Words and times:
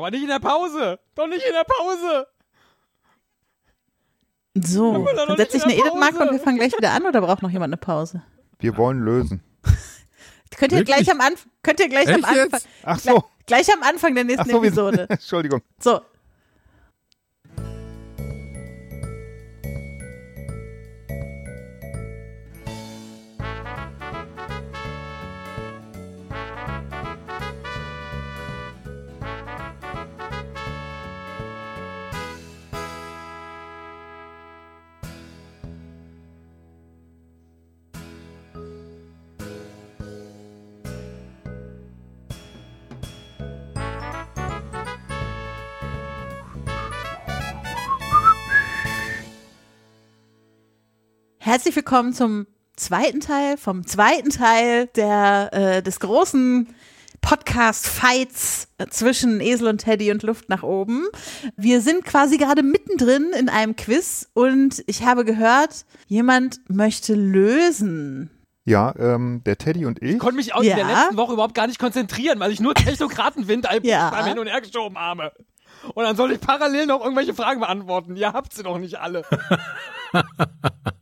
Aber 0.00 0.10
nicht 0.10 0.22
in 0.22 0.28
der 0.28 0.38
Pause. 0.38 0.98
Doch 1.14 1.26
nicht 1.26 1.44
in 1.44 1.52
der 1.52 1.64
Pause. 1.64 2.26
So, 4.54 5.06
dann 5.14 5.36
setze 5.36 5.58
ich 5.58 5.66
nicht 5.66 5.78
eine 5.78 5.88
Edith-Marke 5.88 6.20
und 6.20 6.30
wir 6.32 6.40
fangen 6.40 6.56
gleich 6.56 6.74
wieder 6.74 6.92
an 6.92 7.04
oder 7.04 7.20
braucht 7.20 7.42
noch 7.42 7.50
jemand 7.50 7.68
eine 7.68 7.76
Pause? 7.76 8.22
Wir 8.60 8.78
wollen 8.78 9.04
lösen. 9.04 9.42
Könnt 10.56 10.72
ihr 10.72 10.78
Wirklich? 10.78 10.96
gleich 10.96 11.10
am 11.10 11.20
Anfang, 11.20 11.52
könnt 11.62 11.80
ihr 11.80 11.88
gleich 11.90 12.08
am 12.08 12.20
Echt 12.20 12.28
Anfang, 12.28 12.50
jetzt? 12.50 12.68
Ach 12.82 12.98
so. 12.98 13.24
gleich 13.44 13.70
am 13.74 13.82
Anfang 13.82 14.14
der 14.14 14.24
Ach 14.24 14.28
nächsten 14.28 14.50
so, 14.50 14.62
wir, 14.62 14.68
Episode. 14.68 15.06
Entschuldigung. 15.10 15.60
So. 15.78 16.00
Herzlich 51.50 51.74
willkommen 51.74 52.12
zum 52.12 52.46
zweiten 52.76 53.18
Teil, 53.18 53.56
vom 53.56 53.84
zweiten 53.84 54.30
Teil 54.30 54.86
der, 54.94 55.48
äh, 55.52 55.82
des 55.82 55.98
großen 55.98 56.72
Podcast-Fights 57.22 58.68
zwischen 58.90 59.40
Esel 59.40 59.66
und 59.66 59.78
Teddy 59.78 60.12
und 60.12 60.22
Luft 60.22 60.48
nach 60.48 60.62
oben. 60.62 61.08
Wir 61.56 61.80
sind 61.80 62.04
quasi 62.04 62.38
gerade 62.38 62.62
mittendrin 62.62 63.32
in 63.36 63.48
einem 63.48 63.74
Quiz 63.74 64.30
und 64.32 64.84
ich 64.86 65.04
habe 65.04 65.24
gehört, 65.24 65.86
jemand 66.06 66.60
möchte 66.68 67.14
lösen. 67.16 68.30
Ja, 68.64 68.94
ähm, 68.96 69.42
der 69.44 69.58
Teddy 69.58 69.86
und 69.86 70.00
ich. 70.00 70.12
Ich 70.12 70.18
konnte 70.20 70.36
mich 70.36 70.54
auch 70.54 70.62
Ja. 70.62 70.78
in 70.78 70.86
der 70.86 70.96
letzten 70.96 71.16
Woche 71.16 71.32
überhaupt 71.32 71.56
gar 71.56 71.66
nicht 71.66 71.80
konzentrieren, 71.80 72.38
weil 72.38 72.52
ich 72.52 72.60
nur 72.60 72.74
Technokratenwind 72.76 73.66
Ja. 73.82 74.10
beim 74.10 74.24
Hin 74.24 74.38
und 74.38 74.46
Her 74.46 74.60
geschoben 74.60 74.96
habe. 74.96 75.32
Und 75.94 76.04
dann 76.04 76.14
soll 76.14 76.30
ich 76.30 76.40
parallel 76.40 76.86
noch 76.86 77.00
irgendwelche 77.02 77.34
Fragen 77.34 77.58
beantworten. 77.58 78.14
Ihr 78.14 78.32
habt 78.32 78.54
sie 78.54 78.62
doch 78.62 78.78
nicht 78.78 79.00
alle. 79.00 79.24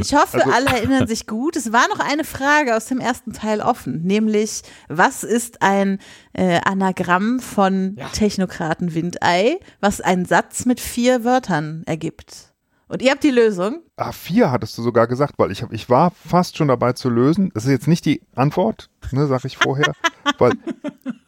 Ich 0.00 0.14
hoffe, 0.14 0.38
Also- 0.38 0.50
alle 0.50 0.66
erinnern 0.66 1.06
sich 1.06 1.26
gut. 1.26 1.54
Es 1.56 1.72
war 1.72 1.86
noch 1.88 2.00
eine 2.00 2.24
Frage 2.24 2.74
aus 2.76 2.86
dem 2.86 3.00
ersten 3.00 3.32
Teil 3.32 3.60
offen, 3.60 4.02
nämlich 4.02 4.62
was 4.88 5.24
ist 5.24 5.60
ein 5.62 5.98
äh, 6.32 6.60
Anagramm 6.64 7.38
von 7.40 7.94
Ja. 7.98 8.08
Technokraten 8.08 8.94
Windei, 8.94 9.58
was 9.80 10.00
einen 10.00 10.24
Satz 10.24 10.64
mit 10.64 10.80
vier 10.80 11.22
Wörtern 11.24 11.82
ergibt? 11.86 12.54
Und 12.90 13.02
ihr 13.02 13.10
habt 13.10 13.22
die 13.22 13.30
Lösung. 13.30 13.82
Ah, 13.96 14.12
vier 14.12 14.50
hattest 14.50 14.78
du 14.78 14.82
sogar 14.82 15.06
gesagt, 15.06 15.34
weil 15.36 15.50
ich, 15.50 15.62
hab, 15.62 15.70
ich 15.74 15.90
war 15.90 16.10
fast 16.26 16.56
schon 16.56 16.68
dabei 16.68 16.94
zu 16.94 17.10
lösen. 17.10 17.50
Das 17.52 17.64
ist 17.66 17.70
jetzt 17.70 17.86
nicht 17.88 18.06
die 18.06 18.22
Antwort, 18.34 18.88
ne, 19.10 19.26
sag 19.26 19.44
ich 19.44 19.58
vorher, 19.58 19.92
weil 20.38 20.52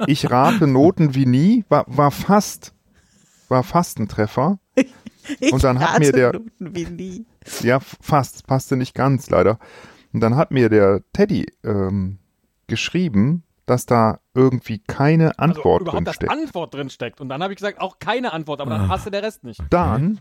ich 0.07 0.31
rate 0.31 0.67
Noten 0.67 1.15
wie 1.15 1.27
nie, 1.27 1.67
war, 1.69 1.85
war 1.87 2.11
fast, 2.11 2.73
war 3.51 3.63
fast 3.63 3.99
ein 3.99 4.09
Treffer. 4.09 4.59
Ich 5.39 5.53
Und 5.53 5.63
dann 5.65 5.79
hat 5.81 5.99
mir 6.01 6.13
der- 6.13 6.33
Noten 6.33 6.75
wie 6.75 6.85
nie. 6.87 7.27
Ja, 7.63 7.79
fast, 7.81 8.47
passte 8.47 8.77
nicht 8.77 8.95
ganz 8.95 9.31
leider. 9.31 9.59
Und 10.13 10.21
dann 10.21 10.37
hat 10.37 10.51
mir 10.51 10.69
der 10.69 11.03
Teddy 11.13 11.47
ähm, 11.65 12.19
geschrieben, 12.67 13.43
dass 13.67 13.87
da 13.87 14.19
irgendwie 14.35 14.79
keine 14.81 15.39
Also 15.39 15.61
Antwort 15.61 15.83
überhaupt 15.83 16.07
das 16.07 16.19
drinsteckt. 16.19 16.33
Antwort 16.45 16.75
drin 16.75 16.91
steckt. 16.91 17.21
Und 17.21 17.29
dann 17.29 17.43
habe 17.43 17.53
ich 17.53 17.59
gesagt, 17.59 17.81
auch 17.81 17.99
keine 18.01 18.33
Antwort, 18.33 18.61
aber 18.61 18.71
dann 18.71 18.83
Ah. 18.83 18.89
passte 18.89 19.11
der 19.11 19.23
Rest 19.23 19.45
nicht. 19.45 19.61
Dann, 19.71 20.19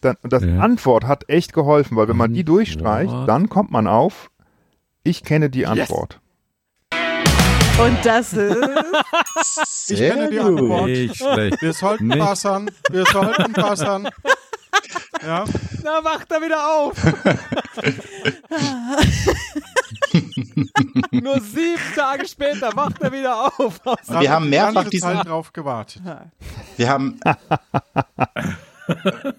dann 0.00 0.16
das 0.22 0.42
Ja. 0.44 0.60
Antwort 0.60 1.04
hat 1.04 1.28
echt 1.28 1.52
geholfen, 1.52 1.96
weil 1.96 2.08
wenn 2.08 2.16
man 2.16 2.32
die 2.32 2.44
durchstreicht, 2.44 3.10
Antwort. 3.10 3.28
dann 3.28 3.48
kommt 3.50 3.70
man 3.70 3.86
auf, 3.86 4.30
ich 5.02 5.22
kenne 5.24 5.50
die 5.50 5.60
Yes. 5.60 5.68
Und 7.78 7.98
das 8.04 8.32
ist 8.32 8.56
Ich 9.90 9.98
Sehr 9.98 10.14
kenne 10.14 10.30
die 10.30 10.36
gut. 10.38 10.46
Antwort. 10.46 10.86
Nicht 10.86 11.16
schlecht. 11.16 11.62
Wir 11.62 11.72
sollten 11.72 12.06
Nicht. 12.08 12.18
passern. 12.18 12.68
Wir 12.90 13.04
sollten 13.06 13.52
passern. 13.52 14.08
Ja, 15.22 15.44
Na, 15.82 16.04
wacht 16.04 16.30
er 16.30 16.42
wieder 16.42 16.68
auf. 16.68 16.92
Nur 21.10 21.40
sieben 21.40 21.80
Tage 21.96 22.28
später 22.28 22.70
wacht 22.76 23.00
er 23.00 23.10
wieder 23.10 23.46
auf. 23.58 23.80
Wir 24.20 24.30
haben 24.30 24.50
mehrfach 24.50 24.84
diesen, 24.84 25.16
Zeit 25.16 25.26
drauf 25.26 25.52
gewartet. 25.52 26.02
wir 26.76 26.88
haben, 26.88 27.18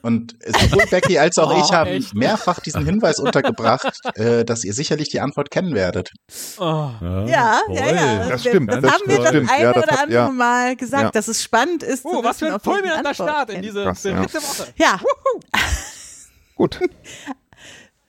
und 0.02 0.35
sowohl 0.46 0.85
Becky 0.90 1.18
als 1.19 1.38
auch 1.38 1.53
Oh, 1.56 1.62
ich 1.63 1.72
haben 1.72 1.90
echt? 1.90 2.13
mehrfach 2.13 2.59
diesen 2.59 2.85
Hinweis 2.85 3.19
untergebracht, 3.19 3.88
äh, 4.16 4.44
dass 4.46 4.63
ihr 4.63 4.74
sicherlich 4.74 5.09
die 5.09 5.19
Antwort 5.22 5.52
kennen 5.52 5.74
werdet. 5.74 6.12
Oh. 6.58 6.90
ja, 7.02 7.25
ja, 7.28 7.62
ja. 7.69 8.30
Das 8.30 8.44
Wir- 8.44 8.52
stimmt, 8.52 8.72
Das 8.72 8.81
das 8.81 8.91
haben 8.91 9.03
wir 9.07 9.25
stimmt. 9.28 9.50
das 9.50 9.56
eine 9.56 9.63
Ja, 9.63 9.74
das 9.74 9.84
oder 9.84 9.91
hat- 9.94 10.00
andere 10.03 10.19
ja. 10.19 10.30
Mal 10.30 10.75
gesagt, 10.75 11.03
Ja. 11.03 11.12
dass 11.12 11.28
es 11.28 11.41
spannend 11.44 11.84
ist. 11.84 12.03
zu 12.03 12.09
Oh, 12.09 12.24
was 12.24 12.40
für 12.40 12.53
ein 12.53 12.59
fulminanter 12.59 13.13
Start 13.13 13.50
in 13.52 13.62
diese 13.62 13.84
Krass, 13.84 14.03
ja. 14.03 14.19
dritte 14.19 14.38
Woche. 14.41 14.68
Ja, 14.75 15.00
Gut, 16.56 16.80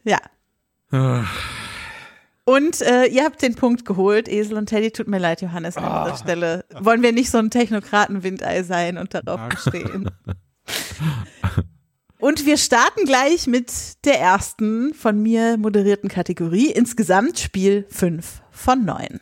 ja. 0.04 0.18
Ah, 0.90 1.24
Und 2.46 2.80
äh, 2.80 3.04
ihr 3.04 3.24
habt 3.24 3.42
den 3.42 3.54
Punkt 3.56 3.84
geholt, 3.84 4.26
Esel 4.26 4.56
und 4.56 4.66
Teddy. 4.70 4.90
Tut 4.90 5.06
mir 5.06 5.18
leid, 5.18 5.42
Johannes, 5.42 5.76
an 5.76 5.84
Ah. 5.84 6.04
dieser 6.04 6.16
Stelle. 6.16 6.64
Wollen 6.80 7.02
wir 7.02 7.12
nicht 7.12 7.30
so 7.30 7.36
ein 7.36 7.50
Technokraten-Windei 7.50 8.62
sein 8.62 8.96
und 8.96 9.12
darauf 9.12 9.38
Ja. 9.40 9.48
bestehen? 9.48 10.10
Und 12.18 12.46
wir 12.46 12.56
starten 12.56 13.04
gleich 13.04 13.46
mit 13.46 14.04
der 14.04 14.18
ersten 14.20 14.92
von 14.92 15.22
mir 15.22 15.56
moderierten 15.56 16.08
Kategorie. 16.08 16.70
Insgesamt 16.70 17.38
Spiel 17.38 17.86
5 17.90 18.42
von 18.50 18.84
9. 18.84 19.20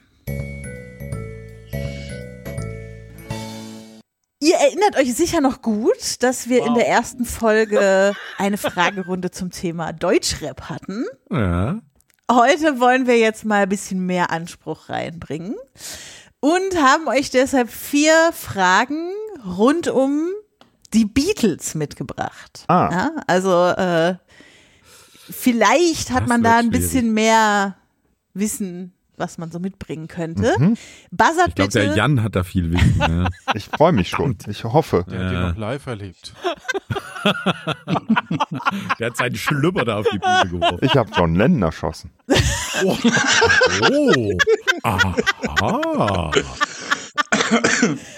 Ihr 4.41 4.56
erinnert 4.56 4.97
euch 4.97 5.15
sicher 5.15 5.41
noch 5.41 5.61
gut, 5.62 6.23
dass 6.23 6.49
wir 6.49 6.61
in 6.61 6.69
Wow. 6.69 6.75
der 6.79 6.89
ersten 6.89 7.25
Folge 7.25 8.15
eine 8.39 8.59
Fragerunde 8.59 9.31
zum 9.31 9.51
Thema 9.51 9.93
Deutschrap 9.93 10.62
hatten. 10.69 11.05
Ja. 11.31 11.81
Heute 12.31 12.81
wollen 12.81 13.06
wir 13.06 13.19
jetzt 13.19 13.45
mal 13.45 13.62
ein 13.62 13.69
bisschen 13.69 14.05
mehr 14.05 14.31
Anspruch 14.31 14.89
reinbringen 14.89 15.55
und 16.41 16.83
haben 16.83 17.09
euch 17.09 17.31
deshalb 17.31 17.71
vier 17.71 18.31
Fragen 18.33 19.11
rund 19.45 19.89
um 19.89 20.29
die 20.95 21.05
Beatles 21.05 21.75
mitgebracht. 21.75 22.65
Ah. 22.69 22.89
Ja, 22.93 23.11
also 23.27 23.67
äh, 23.69 24.17
vielleicht 25.31 26.11
hat 26.11 26.23
Das 26.23 26.29
man 26.29 26.43
da 26.43 26.59
ein 26.59 26.67
schwierig. 26.67 26.81
bisschen 26.83 27.13
mehr 27.15 27.77
Wissen, 28.35 28.93
was 29.17 29.39
man 29.39 29.51
so 29.51 29.59
mitbringen 29.59 30.09
könnte. 30.09 30.55
Mhm. 30.59 30.77
Buzzert 31.11 31.49
Ich 31.49 31.55
glaube, 31.55 31.71
der 31.73 31.95
Jan 31.97 32.23
hat 32.23 32.37
da 32.37 32.45
viel 32.45 32.71
Wissen. 32.73 32.97
Ja. 32.99 33.29
ich 33.55 33.67
freue 33.67 33.93
mich 33.93 34.09
schon. 34.11 34.37
Ich 34.47 34.65
hoffe. 34.65 35.05
Der 35.11 35.19
hat 35.25 35.31
die 35.31 35.35
Ja. 35.35 35.49
noch 35.51 35.57
live 35.57 35.87
erlebt. 35.87 36.35
Der 39.01 39.07
hat 39.09 39.17
seinen 39.17 39.35
Schlüpper 39.35 39.85
da 39.85 39.97
auf 39.99 40.07
die 40.13 40.19
Bühne 40.19 40.49
geworfen. 40.49 40.79
Ich 40.83 40.95
habe 40.97 41.11
John 41.17 41.35
Lennon 41.35 41.63
erschossen. 41.63 42.11
Oh. 42.85 42.97
Aha. 44.85 46.31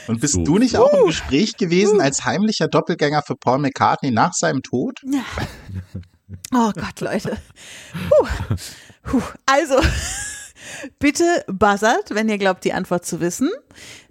Und 0.07 0.21
bist 0.21 0.35
So. 0.35 0.43
du 0.45 0.59
nicht 0.59 0.77
auch 0.77 0.93
im 0.93 1.07
Gespräch 1.07 1.57
gewesen 1.57 2.01
als 2.01 2.25
heimlicher 2.25 2.69
Doppelgänger 2.69 3.23
für 3.23 3.37
Paul 3.37 3.59
McCartney 3.59 4.11
nach 4.11 4.33
seinem 4.33 4.63
Tod? 4.63 5.01
Oh 6.53 6.73
Gott, 6.75 7.01
Leute. 7.01 7.39
Puh. 8.11 8.27
Puh. 9.03 9.23
Also, 9.47 9.81
bitte 10.99 11.25
buzzert, 11.47 12.11
wenn 12.11 12.29
ihr 12.29 12.37
glaubt, 12.37 12.65
die 12.65 12.75
Antwort 12.75 13.07
zu 13.07 13.21
wissen. 13.21 13.51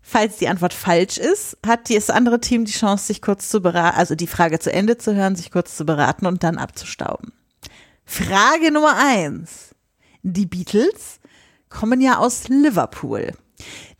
Falls 0.01 0.37
die 0.37 0.47
Antwort 0.47 0.73
falsch 0.73 1.17
ist, 1.17 1.57
hat 1.65 1.89
das 1.91 2.09
andere 2.09 2.39
Team 2.39 2.65
die 2.65 2.71
Chance, 2.71 3.05
sich 3.07 3.21
kurz 3.21 3.49
zu 3.49 3.61
beraten, 3.61 3.97
also 3.97 4.15
die 4.15 4.25
Frage 4.25 4.57
zu 4.57 4.71
Ende 4.71 4.97
zu 4.97 5.13
hören, 5.13 5.35
sich 5.35 5.51
kurz 5.51 5.77
zu 5.77 5.85
beraten 5.85 6.25
und 6.25 6.43
dann 6.43 6.57
abzustauben. 6.57 7.33
Frage 8.05 8.71
Nummer 8.71 8.95
eins. 8.97 9.75
Die 10.23 10.45
Beatles 10.45 11.19
kommen 11.69 12.01
ja 12.01 12.17
aus 12.17 12.47
Liverpool. 12.47 13.33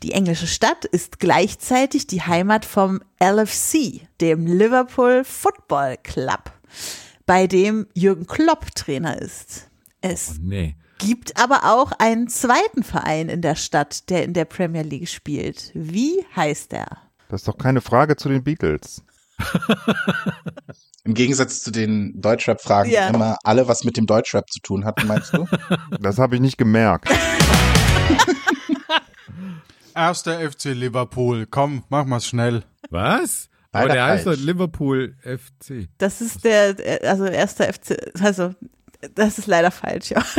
Die 0.04 0.12
englische 0.12 0.48
Stadt 0.48 0.86
ist 0.86 1.20
gleichzeitig 1.20 2.08
die 2.08 2.22
Heimat 2.22 2.66
vom 2.66 3.02
LFC, 3.22 4.08
dem 4.22 4.46
Liverpool 4.46 5.24
Football 5.24 5.98
Club, 6.04 6.52
bei 7.26 7.48
dem 7.48 7.88
Jürgen 7.94 8.28
Klopp 8.28 8.74
Trainer 8.76 9.20
ist. 9.22 9.70
Es 10.02 10.36
Nee. 10.40 10.76
gibt 11.00 11.42
aber 11.42 11.74
auch 11.74 11.92
einen 11.98 12.28
zweiten 12.28 12.84
Verein 12.84 13.30
in 13.30 13.42
der 13.42 13.56
Stadt, 13.56 14.10
der 14.10 14.24
in 14.24 14.34
der 14.34 14.46
Premier 14.46 14.84
League 14.84 15.10
spielt. 15.10 15.72
Wie 15.74 16.24
heißt 16.36 16.74
er? 16.74 16.86
Das 17.30 17.42
ist 17.42 17.48
doch 17.48 17.58
keine 17.58 17.82
Frage 17.82 18.16
zu 18.16 18.30
den 18.30 18.44
Beatles. 18.44 19.04
Im 21.04 21.14
Gegensatz 21.14 21.62
zu 21.64 21.72
den 21.72 22.20
Deutschrap-Fragen, 22.22 22.90
Ja. 22.92 23.10
die 23.10 23.16
immer 23.16 23.38
alle 23.44 23.68
was 23.68 23.84
mit 23.84 23.98
dem 23.98 24.06
Deutschrap 24.06 24.50
zu 24.52 24.60
tun 24.60 24.86
hatten, 24.86 25.08
meinst 25.08 25.34
du? 25.34 25.46
Das 26.00 26.18
habe 26.20 26.36
ich 26.36 26.42
nicht 26.42 26.58
gemerkt. 26.58 27.10
Erster 29.98 30.40
FC 30.40 30.66
Liverpool. 30.66 31.48
Komm, 31.50 31.84
mach 31.90 32.06
mal's 32.06 32.28
schnell. 32.28 32.64
Was? 32.90 33.50
Aber 33.72 33.88
Leider 33.88 33.94
der 33.94 34.06
heißt 34.06 34.26
doch 34.28 34.32
falsch. 34.34 34.46
Liverpool 34.46 35.16
FC. 35.22 35.90
Das 35.98 36.22
ist 36.22 36.44
der, 36.46 36.76
also 37.04 37.26
erster 37.26 37.72
FC, 37.74 37.98
also 38.22 38.54
das 39.16 39.38
ist 39.38 39.48
leider 39.48 39.72
falsch, 39.72 40.12
ja. 40.12 40.24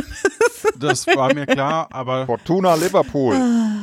Das 0.79 1.07
war 1.09 1.35
mir 1.35 1.47
klar, 1.47 1.89
aber 1.91 2.27
Fortuna 2.27 2.75
Liverpool. 2.75 3.37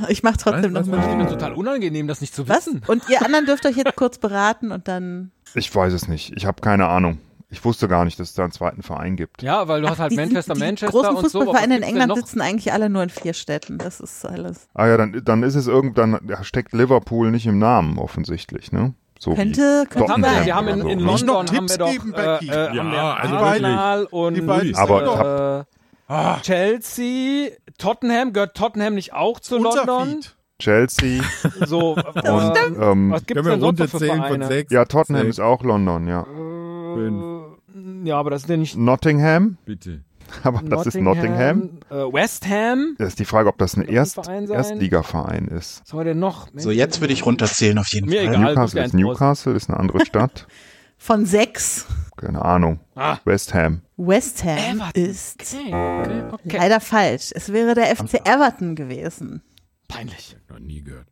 Ich 0.07 0.23
mach 0.23 0.37
trotzdem 0.37 0.73
Was, 0.73 0.81
was, 0.81 0.87
nochmal. 0.87 0.99
Das 1.01 1.09
ist 1.09 1.31
mir 1.31 1.37
total 1.37 1.53
unangenehm, 1.53 2.07
das 2.07 2.21
nicht 2.21 2.33
zu 2.33 2.47
Was? 2.47 2.67
wissen. 2.67 2.81
Und 2.87 3.09
ihr 3.09 3.21
anderen 3.25 3.45
dürft 3.45 3.65
euch 3.65 3.75
jetzt 3.75 3.95
kurz 3.95 4.17
beraten 4.17 4.71
und 4.71 4.87
dann. 4.87 5.31
Ich 5.55 5.73
weiß 5.73 5.91
es 5.93 6.07
nicht. 6.07 6.33
Ich 6.35 6.45
habe 6.45 6.61
keine 6.61 6.87
Ahnung. 6.87 7.19
Ich 7.49 7.63
wusste 7.63 7.87
gar 7.87 8.05
nicht, 8.05 8.19
dass 8.19 8.29
es 8.29 8.33
da 8.35 8.43
einen 8.43 8.51
zweiten 8.51 8.81
Verein 8.81 9.15
gibt. 9.15 9.41
Ja, 9.43 9.67
weil 9.67 9.81
du 9.81 9.89
hast 9.89 9.99
halt 9.99 10.11
die, 10.11 10.15
Manchester, 10.15 10.55
die 10.55 10.59
Manchester 10.59 10.91
großen 10.91 11.15
und 11.15 11.29
so. 11.29 11.39
Fußballvereine 11.39 11.77
in 11.77 11.83
England 11.83 12.15
sitzen 12.15 12.41
eigentlich 12.41 12.73
alle 12.73 12.89
nur 12.89 13.03
in 13.03 13.09
vier 13.09 13.33
Städten. 13.33 13.77
Das 13.77 13.99
ist 13.99 14.25
alles. 14.25 14.67
Ah 14.73 14.87
ja, 14.87 14.97
dann, 14.97 15.21
dann 15.23 15.43
ist 15.43 15.55
es 15.55 15.67
irgendwann, 15.67 16.19
da 16.23 16.43
steckt 16.43 16.73
Liverpool 16.73 17.31
nicht 17.31 17.45
im 17.45 17.59
Namen 17.59 17.97
offensichtlich, 17.99 18.71
ne? 18.71 18.93
So 19.17 19.33
Könnte, 19.33 19.85
könnte 19.89 20.11
haben 20.11 20.23
wir, 20.23 20.45
wir 20.45 20.55
haben 20.55 20.67
in, 20.67 20.73
oder 20.81 20.83
so, 20.83 20.89
in 20.89 20.99
ne? 20.99 21.05
London 21.05 21.47
haben 21.47 21.51
wir 21.53 21.59
Tipps 21.59 21.77
doch 21.77 21.91
geben, 21.91 22.13
äh, 22.13 22.17
Becky. 22.17 22.49
äh, 22.49 22.67
haben 22.67 22.75
Ja, 22.75 22.83
wir 22.91 23.19
also 23.23 23.35
Arsenal 23.37 24.05
und 24.05 24.33
Die 24.33 24.41
beiden 24.41 24.73
sind 24.73 24.77
Aber 24.77 25.65
äh, 25.69 25.75
Ah, 26.07 26.39
Chelsea, 26.41 27.49
Tottenham, 27.77 28.33
gehört 28.33 28.55
Tottenham 28.55 28.93
nicht 28.95 29.13
auch 29.13 29.39
zu 29.39 29.57
London? 29.57 30.19
Chelsea 30.59 31.21
So, 31.65 31.93
und 32.13 32.23
äh, 32.23 32.91
ähm, 32.91 33.11
was 33.11 33.25
gibt's 33.25 33.43
denn 33.47 33.59
sonst 33.59 33.77
für 33.79 33.97
runterzählen 33.97 34.11
von 34.17 34.27
Vereine? 34.27 34.47
sechs? 34.47 34.71
ja, 34.71 34.85
Tottenham 34.85 35.23
sechs, 35.23 35.37
ist 35.37 35.43
auch 35.43 35.63
London, 35.63 36.07
ja. 36.07 36.23
fünf, 36.25 37.34
Ja, 38.05 38.17
aber 38.17 38.29
das 38.29 38.43
ist 38.43 38.49
ja 38.49 38.57
nicht 38.57 38.77
Nottingham, 38.77 39.57
bitte. 39.65 40.03
aber 40.43 40.61
das 40.61 40.87
ist 40.87 40.95
Nottingham. 40.95 41.79
Äh, 41.89 41.95
West 41.95 42.47
Ham. 42.47 42.95
Das 42.97 43.09
ist 43.09 43.19
die 43.19 43.25
Frage, 43.25 43.49
ob 43.49 43.57
das 43.57 43.75
ein 43.75 43.83
Erst? 43.83 44.17
Erstligaverein 44.17 45.47
ist. 45.47 45.81
Was 45.83 45.91
haben 45.93 45.99
wir 45.99 46.03
denn 46.05 46.19
noch? 46.19 46.47
So, 46.55 46.71
jetzt 46.71 47.01
würde 47.01 47.13
ich 47.13 47.25
runterzählen 47.25 47.77
auf 47.77 47.87
jeden 47.93 48.09
Mir 48.09 48.23
Fall. 48.23 48.33
egal. 48.33 48.53
Newcastle 48.53 48.83
ist 48.85 48.93
Newcastle, 48.93 49.53
ist 49.53 49.69
eine 49.69 49.79
andere 49.79 50.05
Stadt. 50.05 50.47
Von 50.97 51.25
sechs. 51.25 51.85
Keine 52.15 52.43
Ahnung. 52.43 52.79
Ah. 52.95 53.17
West 53.25 53.53
Ham. 53.53 53.81
West 53.97 54.43
Ham 54.43 54.57
Everton. 54.81 55.03
ist 55.03 55.55
Okay, 55.55 56.23
okay, 56.31 56.57
leider 56.57 56.79
falsch. 56.79 57.31
Es 57.33 57.51
wäre 57.51 57.75
der 57.75 57.95
FC 57.95 58.21
Everton 58.25 58.75
gewesen. 58.75 59.41
Peinlich. 59.87 60.37
Noch 60.49 60.59
nie 60.59 60.81
gehört. 60.81 61.07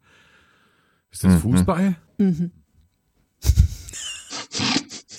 Ist 1.12 1.24
das 1.24 1.36
Fußball? 1.42 1.96
Ich 2.18 2.50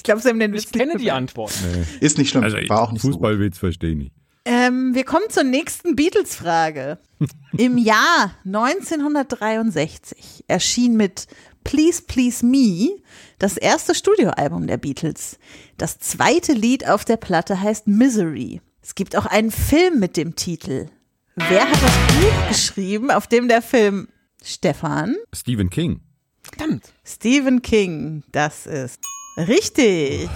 glaube, 0.04 0.20
sie 0.22 0.28
haben 0.28 0.38
den 0.38 0.52
Witz 0.52 0.66
Ich 0.66 0.72
kenne 0.72 0.92
nicht 0.92 1.04
die. 1.04 1.10
Antwort. 1.10 1.52
Nee. 1.74 1.84
Ist 2.00 2.18
nicht 2.18 2.30
schlimm, 2.30 2.44
Also 2.44 2.56
war 2.68 2.82
auch 2.82 2.92
nicht 2.92 3.02
so. 3.02 3.08
Fußballwitz 3.08 3.58
verstehe 3.58 3.90
ich 3.90 3.96
nicht. 3.96 4.12
Ähm, 4.46 4.94
wir 4.94 5.04
kommen 5.04 5.24
zur 5.30 5.44
nächsten 5.44 5.96
Beatles-Frage. 5.96 6.98
Im 7.56 7.78
Jahr 7.78 8.34
1963 8.44 10.44
erschien 10.48 10.96
mit 10.96 11.26
Please 11.64 12.02
Please 12.06 12.44
Me 12.44 12.90
das 13.38 13.56
erste 13.56 13.94
Studioalbum 13.94 14.66
der 14.66 14.76
Beatles. 14.76 15.38
Das 15.78 15.98
zweite 15.98 16.52
Lied 16.52 16.86
auf 16.86 17.04
der 17.04 17.16
Platte 17.16 17.60
heißt 17.60 17.86
Misery. 17.86 18.60
Es 18.82 18.94
gibt 18.94 19.16
auch 19.16 19.26
einen 19.26 19.50
Film 19.50 19.98
mit 19.98 20.16
dem 20.18 20.36
Titel. 20.36 20.88
Wer 21.36 21.62
hat 21.64 21.82
das 21.82 22.14
Buch 22.14 22.48
geschrieben, 22.48 23.10
auf 23.10 23.26
dem 23.26 23.48
der 23.48 23.62
Film 23.62 24.08
Stefan? 24.42 25.16
Stephen 25.34 25.70
King. 25.70 26.00
Verdammt. 26.42 26.92
Stephen 27.02 27.62
King. 27.62 28.22
Das 28.30 28.66
ist 28.66 29.00
richtig. 29.36 30.28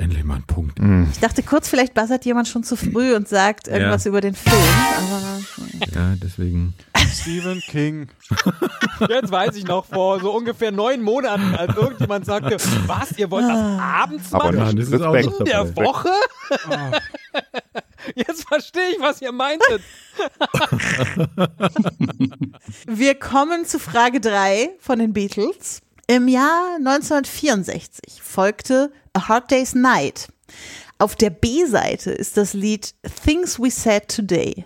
Endlich 0.00 0.24
mal 0.24 0.34
ein 0.36 0.42
Punkt. 0.42 0.78
Ich 1.12 1.20
dachte 1.20 1.42
kurz, 1.42 1.68
vielleicht 1.68 1.94
buzzert 1.94 2.24
jemand 2.24 2.48
schon 2.48 2.64
zu 2.64 2.76
früh 2.76 3.14
und 3.14 3.28
sagt 3.28 3.68
irgendwas 3.68 4.04
über 4.04 4.20
den 4.20 4.34
Film. 4.34 4.56
Aber 4.98 5.38
Ja, 5.94 6.14
deswegen. 6.22 6.74
Stephen 7.12 7.60
King. 7.60 8.08
Jetzt 9.08 9.30
weiß 9.30 9.54
ich 9.56 9.64
noch 9.64 9.86
vor 9.86 10.20
so 10.20 10.32
ungefähr 10.32 10.72
neun 10.72 11.02
Monaten, 11.02 11.54
als 11.54 11.76
irgendjemand 11.76 12.26
sagte, 12.26 12.56
was, 12.86 13.12
ihr 13.12 13.30
wollt 13.30 13.44
das 13.48 13.58
abends 13.80 14.32
Aber 14.34 14.46
machen? 14.52 14.58
Ja, 14.58 14.72
nicht 14.72 14.92
das 14.92 15.00
ist 15.00 15.06
auch 15.06 15.14
Respekt. 15.14 15.38
In 15.38 15.44
der 15.46 15.64
dabei. 15.64 15.84
Woche? 15.84 16.10
Jetzt 18.14 18.46
verstehe 18.48 18.90
ich, 18.90 19.00
was 19.00 19.22
ihr 19.22 19.32
meintet. 19.32 19.82
Wir 22.86 23.14
kommen 23.14 23.64
zu 23.64 23.78
Frage 23.78 24.20
3 24.20 24.70
von 24.80 24.98
den 24.98 25.12
Beatles. 25.12 25.80
Im 26.08 26.28
Jahr 26.28 26.76
1964 26.76 28.22
folgte 28.22 28.92
A 29.12 29.28
Hard 29.28 29.50
Day's 29.50 29.74
Night. 29.74 30.28
Auf 30.98 31.16
der 31.16 31.30
B-Seite 31.30 32.12
ist 32.12 32.36
das 32.36 32.54
Lied 32.54 32.94
Things 33.24 33.58
We 33.60 33.70
Said 33.70 34.08
Today. 34.08 34.64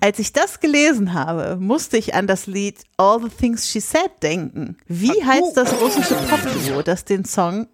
Als 0.00 0.18
ich 0.18 0.32
das 0.34 0.60
gelesen 0.60 1.14
habe, 1.14 1.56
musste 1.58 1.96
ich 1.96 2.14
an 2.14 2.26
das 2.26 2.46
Lied 2.46 2.84
All 2.98 3.20
the 3.22 3.30
Things 3.30 3.68
She 3.70 3.80
Said 3.80 4.10
denken. 4.22 4.76
Wie 4.86 5.24
heißt 5.24 5.56
das 5.56 5.80
russische 5.80 6.14
Popduo, 6.14 6.82
das 6.82 7.04
den 7.06 7.24
Song 7.24 7.66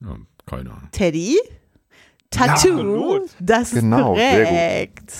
Ja, 0.00 0.16
keine 0.46 0.70
Ahnung. 0.70 0.88
Teddy? 0.92 1.38
Tattoo? 2.30 2.52
absolut. 2.52 3.30
das 3.38 3.68
ist 3.72 3.80
Genau, 3.80 4.14
sehr 4.16 4.38
gut. 4.40 4.48
korrekt. 4.48 5.12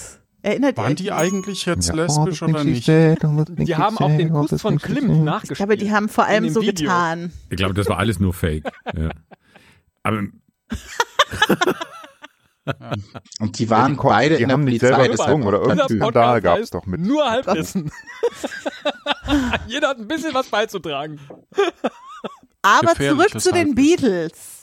Erinnert 0.46 0.76
Waren 0.76 0.94
die 0.94 1.10
eigentlich 1.10 1.66
jetzt 1.66 1.88
Ja. 1.88 1.94
lesbisch 1.94 2.38
the 2.38 2.44
oder 2.44 2.62
nicht? 2.62 2.86
Die 2.86 3.74
haben 3.74 3.98
auch 3.98 4.16
den 4.16 4.30
Kuss 4.30 4.60
von 4.62 4.78
Klimt 4.78 5.24
nachgespielt. 5.24 5.50
Ich 5.50 5.56
glaube, 5.58 5.76
die 5.76 5.90
haben 5.90 6.08
vor 6.08 6.24
allem 6.26 6.48
so 6.50 6.60
Video. 6.62 6.72
getan. 6.88 7.32
Ich 7.50 7.56
glaube, 7.56 7.74
das 7.74 7.88
war 7.88 7.98
alles 7.98 8.20
nur 8.20 8.32
Fake. 8.32 8.62
Ja. 8.96 9.10
Aber 10.04 10.22
Und 13.40 13.58
die 13.58 13.70
waren 13.70 13.92
die 13.92 13.96
ko- 13.98 14.08
beide 14.08 14.36
die 14.36 14.42
in 14.42 14.48
der 14.48 14.56
haben 14.56 14.64
nicht 14.64 14.80
Polizei. 14.80 14.96
selber 14.98 15.08
gesungen 15.16 15.46
oder 15.48 15.62
irgendwie. 15.62 15.96
Skandal 15.96 16.40
gab's 16.40 16.60
heißt 16.60 16.74
doch 16.74 16.86
mit. 16.86 17.00
Nur 17.00 17.28
Halbwissen. 17.28 17.90
Jeder 19.66 19.88
hat 19.88 19.98
ein 19.98 20.06
bisschen 20.08 20.32
was 20.34 20.46
beizutragen. 20.48 21.18
Aber 22.62 22.94
zurück 22.94 23.40
zu 23.40 23.50
den 23.50 23.68
Halbwissen. 23.68 23.74
Beatles. 23.74 24.55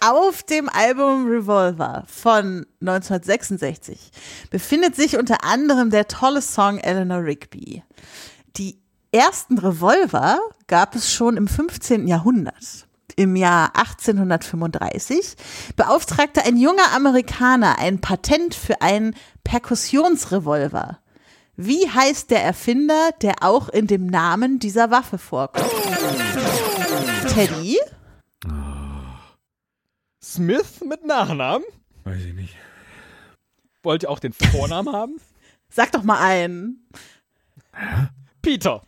Auf 0.00 0.42
dem 0.42 0.68
Album 0.70 1.26
Revolver 1.26 2.04
von 2.06 2.66
1966 2.80 4.10
befindet 4.50 4.96
sich 4.96 5.18
unter 5.18 5.44
anderem 5.44 5.90
der 5.90 6.08
tolle 6.08 6.40
Song 6.40 6.78
Eleanor 6.78 7.22
Rigby. 7.22 7.82
Die 8.56 8.80
ersten 9.12 9.58
Revolver 9.58 10.38
gab 10.68 10.94
es 10.94 11.12
schon 11.12 11.36
im 11.36 11.48
15. 11.48 12.08
Jahrhundert. 12.08 12.86
Im 13.16 13.36
Jahr 13.36 13.76
1835 13.76 15.36
beauftragte 15.76 16.44
ein 16.44 16.56
junger 16.56 16.94
Amerikaner 16.94 17.78
ein 17.78 18.00
Patent 18.00 18.54
für 18.54 18.80
einen 18.80 19.14
Perkussionsrevolver. 19.44 20.98
Wie 21.56 21.90
heißt 21.90 22.30
der 22.30 22.42
Erfinder, 22.42 23.10
der 23.20 23.42
auch 23.42 23.68
in 23.68 23.86
dem 23.86 24.06
Namen 24.06 24.58
dieser 24.58 24.90
Waffe 24.90 25.18
vorkommt? 25.18 25.70
Teddy? 27.28 27.78
Smith 30.30 30.80
mit 30.84 31.04
Nachnamen. 31.04 31.64
weiß 32.04 32.22
ich 32.22 32.34
nicht. 32.34 32.54
Wollt 33.82 34.04
ihr 34.04 34.10
auch 34.10 34.20
den 34.20 34.32
Vornamen 34.32 34.92
haben? 34.94 35.20
Sag 35.68 35.90
doch 35.90 36.04
mal 36.04 36.20
einen. 36.20 36.86
Peter. 38.40 38.82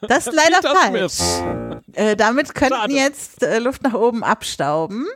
Das 0.00 0.26
ist 0.26 0.34
leider 0.34 0.60
Peter 0.60 0.74
falsch. 0.74 1.12
Smith. 1.12 1.84
Äh, 1.92 2.16
damit 2.16 2.54
könnten 2.54 2.74
Schade. 2.74 2.92
jetzt 2.94 3.42
äh, 3.44 3.58
Luft 3.60 3.82
nach 3.82 3.94
oben 3.94 4.24
abstauben. 4.24 5.06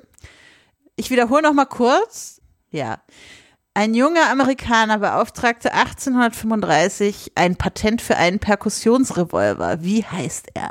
Ich 0.95 1.11
wiederhole 1.11 1.43
noch 1.43 1.53
mal 1.53 1.67
kurz. 1.67 2.41
Ja. 2.71 3.03
Ein 3.75 3.95
junger 3.95 4.31
Amerikaner 4.31 4.99
beauftragte 4.99 5.73
1835 5.73 7.33
ein 7.35 7.57
Patent 7.57 8.03
für 8.03 8.17
einen 8.17 8.39
Perkussionsrevolver. 8.39 9.83
Wie 9.83 10.05
heißt 10.05 10.49
er? 10.55 10.71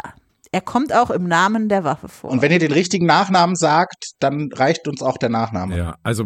Er 0.54 0.62
kommt 0.62 0.94
auch 0.94 1.10
im 1.12 1.28
Namen 1.28 1.70
der 1.70 1.86
Waffe 1.86 2.10
vor. 2.10 2.30
Und 2.30 2.42
wenn 2.42 2.52
ihr 2.52 2.60
den 2.60 2.74
richtigen 2.74 3.06
Nachnamen 3.06 3.56
sagt, 3.56 4.16
dann 4.20 4.50
reicht 4.52 4.88
uns 4.88 5.02
auch 5.02 5.18
der 5.18 5.30
Nachname. 5.30 5.78
Ja, 5.78 5.96
also 6.04 6.26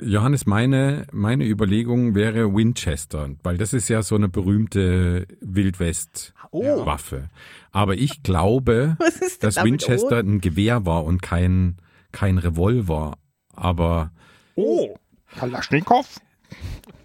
Johannes, 0.00 0.46
meine, 0.46 1.06
meine 1.12 1.44
Überlegung 1.44 2.14
wäre 2.14 2.54
Winchester, 2.54 3.30
weil 3.42 3.58
das 3.58 3.72
ist 3.72 3.88
ja 3.88 4.02
so 4.02 4.14
eine 4.14 4.28
berühmte 4.28 5.26
Wildwest-Waffe. 5.40 7.30
Aber 7.72 7.94
ich 7.94 8.22
glaube, 8.22 8.96
dass 9.40 9.56
Winchester 9.56 10.18
ein 10.18 10.40
Gewehr 10.40 10.86
war 10.86 11.04
und 11.04 11.20
kein, 11.20 11.78
kein 12.12 12.38
Revolver. 12.38 13.16
Aber 13.54 14.12
Oh. 14.56 14.94
Kalaschnikow? 15.36 16.06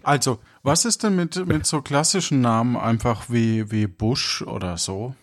Also, 0.02 0.38
was 0.62 0.84
ist 0.84 1.02
denn 1.02 1.16
mit, 1.16 1.46
mit 1.46 1.66
so 1.66 1.82
klassischen 1.82 2.40
Namen 2.40 2.76
einfach 2.76 3.28
wie, 3.28 3.70
wie 3.70 3.86
Bush 3.86 4.42
oder 4.42 4.76
so? 4.76 5.14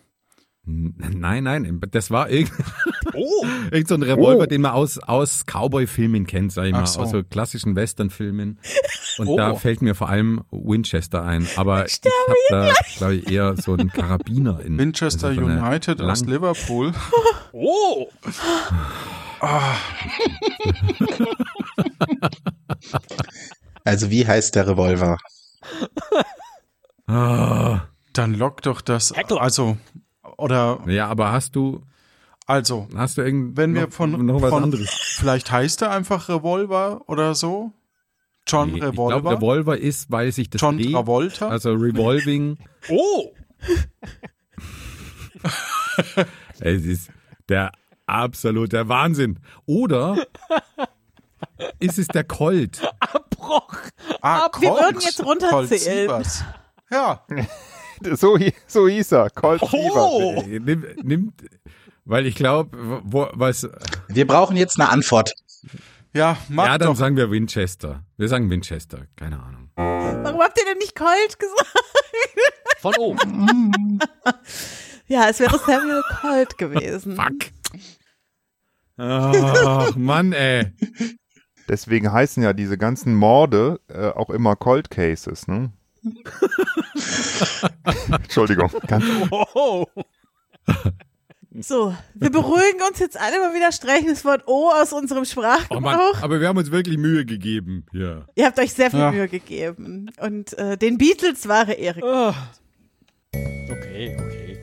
Nein, 0.68 1.44
nein, 1.44 1.82
das 1.92 2.12
war 2.12 2.30
irgend, 2.30 2.52
Oh. 3.14 3.46
irgend 3.72 3.88
so 3.88 3.96
ein 3.96 4.04
Revolver, 4.04 4.48
den 4.48 4.62
man 4.62 4.72
aus, 4.72 4.98
aus 5.00 5.46
Cowboy-Filmen 5.46 6.28
kennt, 6.28 6.52
sag 6.52 6.66
ich 6.66 6.74
mal, 6.74 6.86
so. 6.86 7.00
aus 7.02 7.12
so 7.12 7.24
klassischen 7.24 7.76
Western-Filmen. 7.76 8.60
Und 9.18 9.28
Oh. 9.28 9.38
da 9.38 9.56
fällt 9.56 9.82
mir 9.82 9.96
vor 9.96 10.10
allem 10.10 10.42
Winchester 10.52 11.24
ein. 11.24 11.48
Aber 11.56 11.86
ich 11.86 12.00
habe 12.04 12.36
da, 12.50 12.74
glaube 12.98 13.16
ich, 13.16 13.32
eher 13.32 13.56
so 13.58 13.74
einen 13.74 13.90
Karabiner 13.90 14.60
in 14.60 14.78
Winchester 14.78 15.30
also 15.30 15.42
so 15.42 15.48
United 15.48 16.02
aus 16.02 16.26
Liverpool. 16.26 16.94
Oh. 17.54 18.08
Also 23.84 24.10
wie 24.12 24.28
heißt 24.28 24.56
der 24.56 24.68
Revolver? 24.68 25.18
Ah, 27.08 27.82
Dann 28.14 28.34
lock 28.34 28.62
doch 28.64 28.82
das. 28.82 29.14
Heckler. 29.16 29.42
Also, 29.42 29.78
oder, 30.38 30.80
Ja, 30.88 31.08
aber 31.08 31.32
hast 31.32 31.56
du, 31.56 31.82
also, 32.46 32.88
hast 32.96 33.18
du 33.18 33.22
irgend 33.24 33.58
wenn 33.58 33.74
wir 33.76 33.84
noch, 33.84 33.92
von, 33.92 34.26
noch 34.26 34.42
was 34.42 34.50
von 34.52 34.64
anderes? 34.64 34.90
vielleicht 35.18 35.52
heißt 35.52 35.82
er 35.82 35.92
einfach 35.92 36.30
Revolver 36.30 37.02
oder 37.08 37.36
so? 37.36 37.72
John 38.48 38.72
Nee, 38.72 38.78
ich 38.78 38.84
Revolver? 38.84 39.20
glaube, 39.22 39.36
Revolver 39.38 39.78
ist, 39.78 40.10
weil 40.10 40.32
sich 40.32 40.50
das 40.50 40.62
John 40.62 40.78
dreht, 40.78 40.94
Travolta? 40.94 41.50
also 41.50 41.74
Revolving, 41.74 42.58
Oh! 42.90 43.34
es 46.60 46.84
ist 46.86 47.10
der 47.50 47.72
absolute 48.06 48.88
Wahnsinn. 48.88 49.40
Oder 49.66 50.18
ist 51.80 51.98
es 52.00 52.08
der 52.08 52.24
Colt? 52.24 52.82
Abbruch! 53.00 53.76
ah, 54.22 54.50
wir 54.60 54.70
Colt. 54.70 54.84
würden 54.84 55.02
jetzt 55.02 55.24
runterzählen. 55.26 56.24
Ja, 56.90 57.26
So, 58.16 58.38
so 58.68 58.88
hieß 58.88 59.12
er. 59.14 59.30
Colt 59.32 59.62
Oh! 59.62 59.68
Fever. 59.68 60.60
Nimm, 60.60 60.86
nimmt, 61.04 61.34
weil 62.06 62.26
ich 62.26 62.36
glaube, 62.36 63.02
was, 63.04 63.68
Wir 64.08 64.28
brauchen 64.28 64.56
jetzt 64.58 64.80
eine 64.80 64.90
Antwort. 64.90 65.34
ja, 66.14 66.38
mach 66.50 66.66
ja, 66.68 66.78
dann 66.78 66.90
doch. 66.90 66.96
sagen 66.96 67.18
wir 67.18 67.32
Winchester. 67.32 68.04
Wir 68.18 68.28
sagen 68.30 68.50
Winchester, 68.50 69.08
keine 69.16 69.40
Ahnung. 69.42 69.70
Warum 69.76 70.42
habt 70.42 70.58
ihr 70.60 70.66
denn 70.66 70.78
nicht 70.80 70.96
Colt 70.96 71.38
gesagt? 71.40 71.74
Von 72.80 72.96
oben. 72.98 74.00
Ja, 75.10 75.30
es 75.30 75.40
wäre 75.40 75.58
Samuel 75.58 76.04
Colt 76.20 76.58
gewesen. 76.58 77.16
Fuck. 77.16 77.52
Ach, 78.98 79.96
Mann, 79.96 80.34
ey. 80.34 80.74
Deswegen 81.70 82.12
heißen 82.12 82.44
ja 82.44 82.52
diese 82.52 82.78
ganzen 82.78 83.16
Morde 83.16 83.80
äh, 83.88 84.10
auch 84.10 84.30
immer 84.30 84.58
Cold 84.58 84.90
Cases, 84.90 85.48
ne? 85.48 85.72
Entschuldigung. 88.12 88.72
Ganz, 88.88 89.06
Oh! 89.32 89.86
So, 91.60 91.96
wir 92.14 92.30
beruhigen 92.30 92.82
uns 92.88 93.00
jetzt 93.00 93.20
alle 93.20 93.40
mal 93.40 93.56
wieder, 93.56 93.72
streichen 93.72 94.10
das 94.10 94.24
Wort 94.26 94.48
O 94.48 94.70
aus 94.70 94.94
unserem 94.94 95.24
Oh 95.24 95.24
Mann, 95.24 95.26
Sprachgebrauch. 95.26 96.22
aber 96.22 96.40
wir 96.40 96.48
haben 96.50 96.58
uns 96.58 96.70
wirklich 96.72 96.98
Mühe 97.00 97.26
gegeben 97.26 97.86
hier. 97.92 98.28
Ihr 98.36 98.46
habt 98.46 98.60
euch 98.60 98.74
sehr 98.74 98.92
viel 98.92 99.00
Ja. 99.00 99.12
Mühe 99.12 99.28
gegeben. 99.28 100.12
Und 100.20 100.56
äh, 100.60 100.78
den 100.78 101.00
Beatles 101.00 101.48
wahre 101.48 101.74
Ehre. 101.74 102.02
Ah. 102.04 102.36
Okay, 103.34 104.16
okay. 104.20 104.60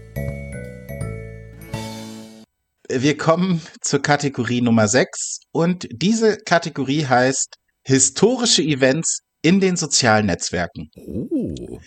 Wir 2.91 3.17
kommen 3.17 3.61
zur 3.81 4.01
Kategorie 4.01 4.61
Nummer 4.61 4.87
6 4.87 5.41
und 5.53 5.89
diese 5.91 6.37
Kategorie 6.37 7.07
heißt 7.07 7.57
historische 7.83 8.63
Events 8.63 9.21
in 9.45 9.61
den 9.61 9.77
sozialen 9.77 10.27
Netzwerken. 10.27 10.89
Oh. 10.97 11.79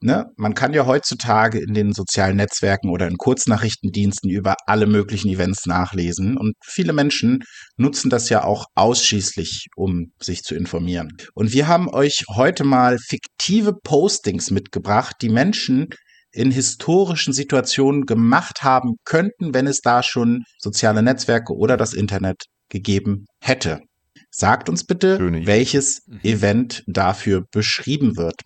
Ne? 0.00 0.26
Man 0.36 0.52
kann 0.52 0.74
ja 0.74 0.84
heutzutage 0.84 1.58
in 1.58 1.72
den 1.72 1.94
sozialen 1.94 2.36
Netzwerken 2.36 2.90
oder 2.90 3.08
in 3.08 3.16
Kurznachrichtendiensten 3.16 4.28
über 4.28 4.56
alle 4.66 4.86
möglichen 4.86 5.30
Events 5.30 5.64
nachlesen 5.64 6.36
und 6.36 6.52
viele 6.62 6.92
Menschen 6.92 7.38
nutzen 7.78 8.10
das 8.10 8.28
ja 8.28 8.44
auch 8.44 8.66
ausschließlich, 8.74 9.68
um 9.74 10.12
sich 10.20 10.42
zu 10.42 10.54
informieren. 10.54 11.08
Und 11.32 11.54
wir 11.54 11.66
haben 11.66 11.88
euch 11.88 12.24
heute 12.28 12.64
mal 12.64 12.98
fiktive 12.98 13.72
Postings 13.82 14.50
mitgebracht, 14.50 15.16
die 15.22 15.30
Menschen 15.30 15.88
in 16.32 16.50
historischen 16.50 17.32
Situationen 17.32 18.04
gemacht 18.04 18.62
haben 18.62 18.96
könnten, 19.06 19.54
wenn 19.54 19.66
es 19.66 19.80
da 19.80 20.02
schon 20.02 20.42
soziale 20.58 21.02
Netzwerke 21.02 21.54
oder 21.54 21.78
das 21.78 21.94
Internet 21.94 22.44
gegeben 22.68 23.24
hätte. 23.40 23.80
Sagt 24.38 24.68
uns 24.68 24.84
bitte, 24.84 25.18
welches 25.46 26.02
Event 26.22 26.84
dafür 26.86 27.46
beschrieben 27.50 28.18
wird. 28.18 28.42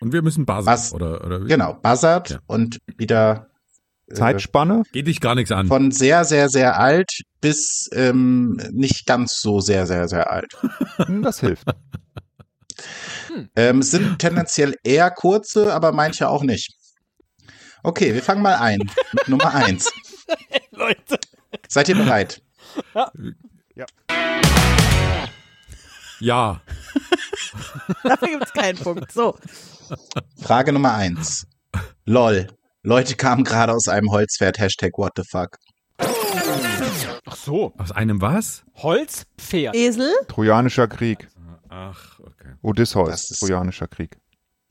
Und 0.00 0.14
wir 0.14 0.22
müssen 0.22 0.46
buzzern, 0.46 0.64
Was? 0.66 0.94
oder, 0.94 1.22
oder 1.26 1.44
wie? 1.44 1.48
Genau, 1.48 1.74
buzzert 1.74 2.30
Ja. 2.30 2.38
und 2.46 2.78
wieder 2.96 3.50
äh, 4.08 4.14
Zeitspanne? 4.14 4.82
Geht 4.92 5.08
dich 5.08 5.20
gar 5.20 5.34
nichts 5.34 5.52
an. 5.52 5.66
von 5.66 5.90
sehr, 5.90 6.24
sehr, 6.24 6.48
sehr 6.48 6.80
alt 6.80 7.10
bis 7.42 7.90
ähm, 7.92 8.58
nicht 8.72 9.04
ganz 9.04 9.40
so 9.42 9.60
sehr, 9.60 9.86
sehr, 9.86 10.08
sehr 10.08 10.30
alt. 10.32 10.54
Hm, 10.96 11.20
Das 11.22 11.40
hilft. 11.40 11.66
Ähm, 13.56 13.80
es 13.80 13.90
sind 13.90 14.18
tendenziell 14.20 14.74
eher 14.84 15.10
kurze, 15.10 15.74
aber 15.74 15.92
manche 15.92 16.30
auch 16.30 16.42
nicht. 16.42 16.72
Okay, 17.82 18.14
wir 18.14 18.22
fangen 18.22 18.40
mal 18.42 18.54
ein 18.56 18.78
mit 19.12 19.28
Nummer 19.28 19.54
eins. 19.54 19.92
Leute. 20.70 21.18
Seid 21.68 21.90
ihr 21.90 21.96
bereit? 21.96 22.42
Ja. 22.94 23.12
Dafür 28.04 28.28
gibt 28.28 28.44
es 28.44 28.52
keinen 28.52 28.78
Punkt. 28.78 29.10
So, 29.12 29.36
Frage 30.42 30.72
Nummer 30.72 30.94
eins. 30.94 31.46
LOL. 32.04 32.48
Leute 32.82 33.14
kamen 33.16 33.44
gerade 33.44 33.72
aus 33.72 33.88
einem 33.88 34.10
Holzpferd. 34.10 34.58
Hashtag 34.58 34.96
what 34.98 35.12
the 35.16 35.22
fuck. 35.28 35.56
Ach 35.98 37.36
so. 37.36 37.72
Aus 37.78 37.92
einem 37.92 38.20
was? 38.20 38.64
Holzpferd. 38.76 39.74
Esel. 39.74 40.12
Trojanischer 40.28 40.88
Krieg. 40.88 41.28
Ach, 41.68 42.18
okay. 42.20 42.54
Odysseus. 42.62 43.08
Das 43.08 43.30
ist- 43.30 43.40
Trojanischer 43.40 43.86
Krieg. 43.86 44.16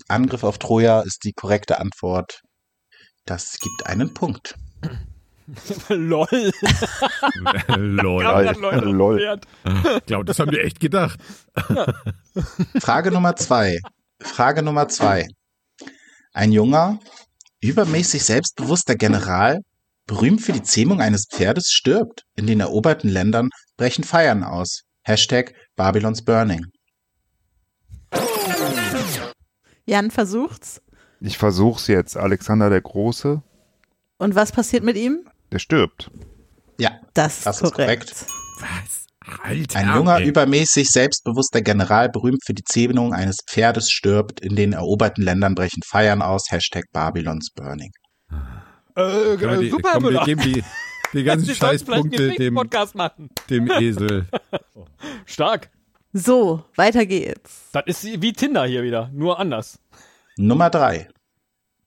Angriff 0.07 0.43
auf 0.43 0.57
Troja 0.57 1.01
ist 1.01 1.23
die 1.23 1.33
korrekte 1.33 1.79
Antwort. 1.79 2.41
Das 3.25 3.57
gibt 3.59 3.85
einen 3.85 4.13
Punkt. 4.13 4.55
Lol. 5.89 6.27
Lol. 7.77 8.25
Auf 8.25 8.57
Lol. 8.85 9.17
Pferd. 9.19 9.45
Ich 9.97 10.05
glaube, 10.05 10.25
das 10.25 10.39
haben 10.39 10.51
wir 10.51 10.63
echt 10.63 10.79
gedacht. 10.79 11.19
Frage 12.79 13.11
Nummer 13.11 13.35
zwei. 13.35 13.79
Frage 14.21 14.63
Nummer 14.63 14.87
zwei. 14.87 15.27
Ein 16.33 16.51
junger, 16.51 16.99
übermäßig 17.61 18.23
selbstbewusster 18.23 18.95
General, 18.95 19.59
berühmt 20.05 20.41
für 20.41 20.51
die 20.53 20.63
Zähmung 20.63 21.01
eines 21.01 21.25
Pferdes, 21.29 21.71
stirbt. 21.71 22.23
In 22.35 22.47
den 22.47 22.59
eroberten 22.59 23.09
Ländern 23.09 23.49
brechen 23.77 24.03
Feiern 24.03 24.43
aus. 24.43 24.83
Hashtag 25.03 25.53
Babylons 25.75 26.23
Burning. 26.23 26.65
Jan 29.85 30.11
versucht's. 30.11 30.81
Ich 31.19 31.37
versuch's 31.37 31.87
jetzt. 31.87 32.15
Alexander 32.15 32.69
der 32.69 32.81
Große, 32.81 33.41
Und 34.17 34.35
was 34.35 34.51
passiert 34.51 34.83
mit 34.83 34.95
ihm? 34.97 35.27
Der 35.51 35.59
stirbt. 35.59 36.11
Ja, 36.79 36.99
Das, 37.13 37.43
Das 37.43 37.57
ist 37.57 37.63
ist 37.63 37.73
korrekt. 37.73 38.25
Was? 38.59 39.05
Alter. 39.43 39.79
ein 39.79 39.95
junger, 39.95 40.17
ey. 40.19 40.27
übermäßig 40.27 40.87
selbstbewusster 40.89 41.61
General, 41.61 42.09
berühmt 42.09 42.39
für 42.45 42.53
die 42.53 42.63
Zähmung 42.63 43.13
eines 43.13 43.37
Pferdes, 43.47 43.91
stirbt. 43.91 44.39
In 44.39 44.55
den 44.55 44.73
eroberten 44.73 45.23
Ländern 45.23 45.55
brechen 45.55 45.83
Feiern 45.85 46.21
aus. 46.21 46.45
Hashtag 46.49 46.85
Babylons 46.93 47.49
Burning. 47.53 47.91
Äh, 48.95 49.37
die, 49.37 49.69
super, 49.69 49.91
komm, 49.93 50.03
wir 50.05 50.23
geben 50.23 50.41
die, 50.41 50.63
die 51.13 51.23
ganzen 51.23 51.53
Scheißpunkte 51.53 52.31
dem, 52.31 52.55
Podcast 52.55 52.95
machen. 52.95 53.29
dem 53.49 53.69
Esel. 53.69 54.27
Stark. 55.25 55.69
So, 56.11 56.65
weiter 56.75 57.05
geht's. 57.05 57.69
Das 57.71 57.83
ist 57.85 58.21
wie 58.21 58.33
Tinder 58.33 58.65
hier 58.65 58.81
wieder, 58.83 59.09
nur 59.13 59.37
anders. 59.39 59.79
Nummer 60.37 60.69
drei. 60.71 61.07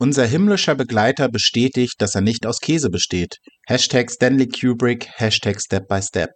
Unser 0.02 0.26
himmlischer 0.26 0.74
Begleiter 0.74 1.28
bestätigt, 1.28 1.94
dass 1.98 2.16
er 2.16 2.22
nicht 2.22 2.44
aus 2.44 2.58
Käse 2.58 2.90
besteht. 2.90 3.36
Hashtag 3.68 4.10
Stanley 4.10 4.48
Kubrick, 4.48 5.08
Hashtag 5.14 5.60
Step 5.60 5.86
by 5.86 6.02
Step. 6.02 6.30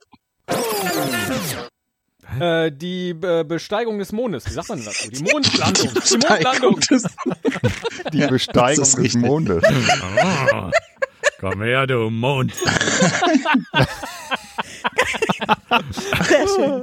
Äh, 2.38 2.70
die 2.70 3.11
äh, 3.11 3.42
Besteigung 3.42 3.99
des 3.99 4.12
Mondes, 4.12 4.46
wie 4.46 4.52
sagt 4.52 4.68
man 4.68 4.85
dazu? 4.85 5.11
Die 5.11 5.20
Mondlandung. 5.25 5.88
Die 5.92 6.16
Mondlandung. 6.16 6.80
Die 8.12 8.26
Besteigung 8.28 8.76
das 8.76 8.88
ist 8.90 8.99
des 8.99 9.04
richtig. 9.04 9.23
Mondes. 9.23 9.64
Ah, 10.52 10.70
komm 11.40 11.61
her, 11.61 11.88
du 11.88 12.08
Mond. 12.08 12.52
Sehr 16.29 16.47
schön. 16.49 16.83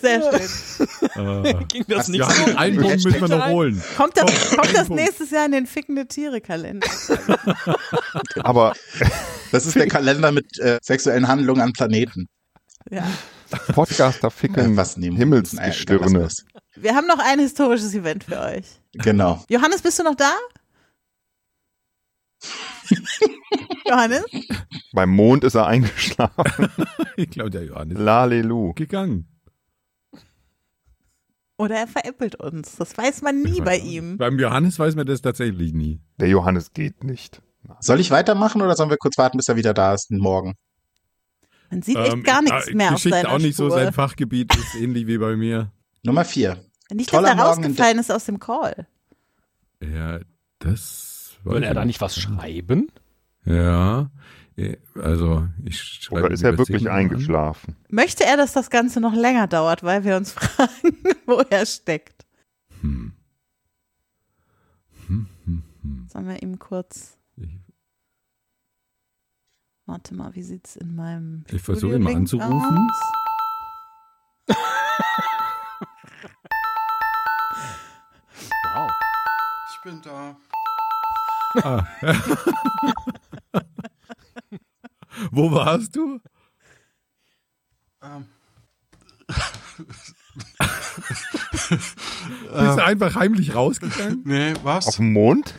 Sehr 0.00 0.20
schön. 0.22 0.88
Ah. 1.14 1.62
Ging 1.68 1.84
das 1.88 2.08
nicht 2.08 2.20
Ja, 2.20 2.30
so? 2.30 2.56
einen 2.56 2.80
Punkt 2.80 3.04
müssen 3.04 3.20
wir 3.20 3.28
noch 3.28 3.46
holen. 3.48 3.82
Kommt 3.96 4.16
das, 4.16 4.50
kommt 4.50 4.74
das 4.74 4.88
Punkt. 4.88 5.02
nächstes 5.02 5.30
Jahr 5.30 5.46
in 5.46 5.52
den 5.52 5.66
fickende 5.66 6.06
Tiere-Kalender? 6.06 6.88
Aber 8.42 8.74
Das 9.52 9.66
ist 9.66 9.76
der 9.76 9.88
Kalender 9.88 10.32
mit 10.32 10.58
äh, 10.58 10.78
sexuellen 10.82 11.28
Handlungen 11.28 11.60
an 11.60 11.72
Planeten. 11.72 12.28
Ja. 12.90 13.06
Podcaster 13.72 14.30
ficken 14.30 14.74
Äh, 14.74 14.76
was 14.76 14.96
nehmen? 14.96 15.16
Himmelsgestirne. 15.16 16.28
Wir 16.76 16.94
haben 16.94 17.06
noch 17.06 17.18
ein 17.20 17.38
historisches 17.38 17.94
Event 17.94 18.24
für 18.24 18.40
euch. 18.40 18.64
Genau. 18.94 19.44
Johannes, 19.48 19.80
bist 19.82 19.98
du 19.98 20.02
noch 20.02 20.16
da? 20.16 20.32
Johannes? 23.88 24.24
Beim 24.92 25.10
Mond 25.10 25.44
ist 25.44 25.54
er 25.54 25.66
eingeschlafen. 25.66 26.68
Ich 27.16 27.30
glaube, 27.30 27.50
der 27.50 27.64
Johannes 27.64 27.96
Lalelu. 27.96 28.72
gegangen. 28.74 29.28
Oder 31.56 31.76
er 31.76 31.86
veräppelt 31.86 32.34
uns. 32.34 32.74
Das 32.74 32.98
weiß 32.98 33.22
man 33.22 33.40
nie 33.40 33.60
bei 33.60 33.78
ihm. 33.78 34.18
Beim 34.18 34.36
Johannes 34.38 34.78
weiß 34.80 34.96
man 34.96 35.06
das 35.06 35.22
tatsächlich 35.22 35.72
nie. 35.72 36.00
Der 36.18 36.28
Johannes 36.28 36.72
geht 36.72 37.04
nicht. 37.04 37.40
Soll 37.78 38.00
ich 38.00 38.10
weitermachen 38.10 38.60
oder 38.62 38.74
sollen 38.74 38.90
wir 38.90 38.96
kurz 38.96 39.16
warten, 39.16 39.36
bis 39.36 39.48
er 39.48 39.54
wieder 39.56 39.72
da 39.72 39.94
ist, 39.94 40.10
morgen? 40.10 40.54
Man 41.70 41.82
sieht 41.82 41.96
echt 41.96 42.24
gar 42.24 42.42
nichts 42.42 42.68
äh, 42.68 42.74
mehr 42.74 42.88
auf 42.88 42.94
Geschichte 42.94 43.18
seiner 43.18 43.32
auch 43.32 43.38
nicht 43.38 43.56
so 43.56 43.66
Spur. 43.68 43.78
sein 43.78 43.92
Fachgebiet, 43.92 44.54
ist 44.54 44.74
ähnlich 44.80 45.06
wie 45.06 45.18
bei 45.18 45.36
mir. 45.36 45.70
Nummer 46.02 46.24
vier. 46.24 46.64
Nicht, 46.92 47.12
dass 47.12 47.18
Toller 47.20 47.30
er 47.30 47.36
Morgen 47.36 47.62
in 47.62 47.70
rausgefallen 47.70 47.98
ist 47.98 48.12
aus 48.12 48.24
dem 48.24 48.38
Call. 48.38 48.86
Ja, 49.80 50.20
das 50.58 51.13
Will 51.44 51.62
er 51.62 51.74
da 51.74 51.84
nicht 51.84 52.00
was 52.00 52.16
schreiben? 52.18 52.90
Ja, 53.44 54.10
eh, 54.56 54.76
also 54.94 55.46
ich 55.64 55.78
schreibe 55.80 56.24
Oder 56.26 56.30
ist 56.34 56.42
er 56.42 56.52
wirklich 56.52 56.68
Version 56.82 56.90
an. 56.92 56.98
eingeschlafen? 56.98 57.76
Möchte 57.90 58.24
er, 58.24 58.36
dass 58.36 58.52
das 58.52 58.70
Ganze 58.70 59.00
noch 59.00 59.14
länger 59.14 59.46
dauert, 59.46 59.82
weil 59.82 60.04
wir 60.04 60.16
uns 60.16 60.32
fragen, 60.38 60.96
wo 61.26 61.40
er 61.50 61.66
steckt? 61.66 62.24
Hm. 62.80 63.12
Hm, 65.06 65.26
hm, 65.44 65.62
hm. 65.82 66.06
Sollen 66.10 66.28
wir 66.28 66.42
ihm 66.42 66.58
kurz. 66.58 67.18
Ich- 67.36 67.48
Warte 69.86 70.14
mal, 70.14 70.34
wie 70.34 70.42
sieht's 70.42 70.76
in 70.76 70.94
meinem. 70.94 71.44
Ich 71.52 71.60
versuche 71.60 71.96
ihn 71.96 72.02
mal 72.02 72.14
anzurufen. 72.14 72.88
aus? 72.90 74.56
Wow. 78.74 78.90
Ich 79.76 79.90
bin 79.90 80.00
da. 80.02 80.34
Ah. 81.62 81.86
Wo 85.30 85.50
warst 85.52 85.94
du? 85.96 86.20
Ähm, 88.02 88.26
Bist 91.68 91.96
du 92.52 92.84
einfach 92.84 93.14
heimlich 93.14 93.54
rausgegangen? 93.54 94.22
nee, 94.24 94.52
Auf 94.52 94.64
was? 94.64 94.86
dem 94.96 95.12
Mond? 95.12 95.54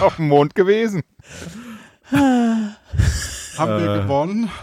Auf 0.00 0.16
dem 0.16 0.28
Mond 0.28 0.54
gewesen. 0.54 1.02
Haben 2.10 2.74
wir 3.58 3.94
Äh. 3.96 4.00
gewonnen? 4.02 4.50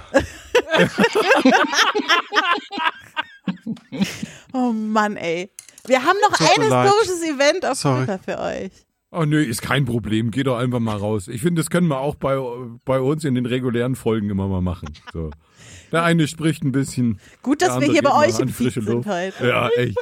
Oh 4.54 4.72
Mann, 4.72 5.16
ey. 5.18 5.52
Wir 5.86 6.04
haben 6.04 6.18
noch 6.22 6.36
Tut 6.38 6.48
ein 6.48 6.62
mir 6.64 6.70
leid. 6.70 6.88
historisches 6.92 7.24
Event 7.24 7.66
auf 7.66 7.78
Sorry. 7.78 8.06
Twitter 8.06 8.20
für 8.20 8.40
euch. 8.40 8.72
Oh 9.12 9.26
nö, 9.26 9.42
ist 9.42 9.64
kein 9.64 9.86
Problem. 9.86 10.30
Geh 10.30 10.44
doch 10.44 10.58
einfach 10.58 10.80
mal 10.80 10.96
raus. 10.96 11.28
Ich 11.28 11.42
finde, 11.42 11.62
das 11.62 11.72
können 11.72 11.88
wir 11.88 12.00
auch 12.00 12.16
bei, 12.16 12.38
bei 12.86 13.00
uns 13.00 13.24
in 13.24 13.34
den 13.34 13.48
regulären 13.48 13.96
Folgen 13.96 14.30
immer 14.30 14.48
mal 14.48 14.62
machen. 14.62 14.90
So. 15.12 15.32
Der 15.92 16.04
eine 16.04 16.28
spricht 16.28 16.64
ein 16.64 16.72
bisschen. 16.72 17.20
Gut, 17.42 17.64
dass 17.64 17.80
wir 17.80 17.92
hier 17.92 18.04
bei 18.04 18.28
euch 18.28 18.40
im 18.40 18.50
frische 18.50 18.82
sind 18.82 18.94
Luft. 18.94 19.10
heute. 19.10 19.48
Ja, 19.48 19.70
echt. 19.70 19.98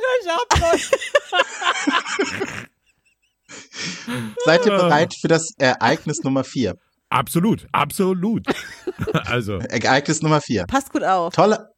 Seid 4.46 4.66
ihr 4.66 4.72
bereit 4.72 5.14
für 5.20 5.28
das 5.30 5.54
Ereignis 5.58 6.24
Nummer 6.24 6.44
4? 6.44 6.76
Absolut, 7.10 7.66
absolut. 7.72 8.46
also, 9.26 9.60
Ereignis 9.60 10.22
Nummer 10.22 10.42
4. 10.42 10.66
Passt 10.66 10.92
gut 10.92 11.04
auf. 11.04 11.34
Toller, 11.34 11.70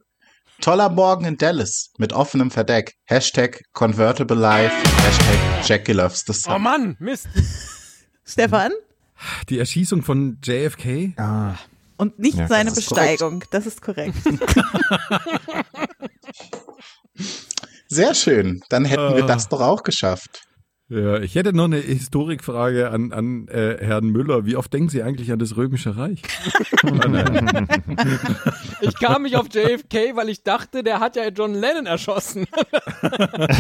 toller 0.62 0.90
Morgen 0.90 1.26
in 1.26 1.38
Dallas 1.38 1.92
mit 1.98 2.14
offenem 2.14 2.52
Verdeck. 2.52 2.96
Hashtag 3.06 3.62
Convertible 3.74 4.38
Life. 4.38 4.74
Hashtag 5.04 5.38
Jackie 5.68 5.94
loves 5.94 6.22
the 6.26 6.32
Oh 6.32 6.54
sun. 6.54 6.62
Mann, 6.62 6.96
Mist. 7.00 7.28
Stefan? 8.26 8.72
die 9.50 9.60
Erschießung 9.60 10.02
von 10.04 10.38
JFK. 10.44 11.14
Ah, 11.18 11.56
Und 11.98 12.20
nicht 12.20 12.38
Ja, 12.38 12.48
seine 12.48 12.70
das 12.70 12.78
ist 12.80 12.88
korrekt. 12.90 13.12
Besteigung. 13.20 13.44
Das 13.52 13.66
ist 13.66 13.82
korrekt. 13.82 14.16
Sehr 17.88 18.14
schön. 18.14 18.62
Dann 18.70 18.86
hätten 18.86 19.16
wir 19.16 19.24
Ah. 19.24 19.28
das 19.28 19.50
doch 19.50 19.60
auch 19.62 19.84
geschafft. 19.84 20.44
Ja, 20.92 21.20
ich 21.20 21.36
hätte 21.36 21.54
noch 21.54 21.66
eine 21.66 21.78
Historikfrage 21.78 22.90
an, 22.90 23.14
an 23.14 23.48
äh, 23.48 23.78
Herrn 23.80 24.08
Müller. 24.08 24.48
Wie 24.48 24.56
oft 24.56 24.74
denken 24.74 24.90
Sie 24.90 25.04
eigentlich 25.04 25.32
an 25.32 25.38
das 25.38 25.56
Römische 25.56 25.96
Reich? 25.96 26.24
Ah. 26.84 26.90
Ich 28.82 28.96
kam 28.96 29.24
mich 29.24 29.36
auf 29.36 29.48
JFK, 29.54 30.16
weil 30.16 30.30
ich 30.30 30.44
dachte, 30.44 30.84
der 30.84 31.02
hat 31.02 31.18
ja 31.18 31.28
John 31.28 31.54
Lennon 31.54 31.86
erschossen. 31.86 32.48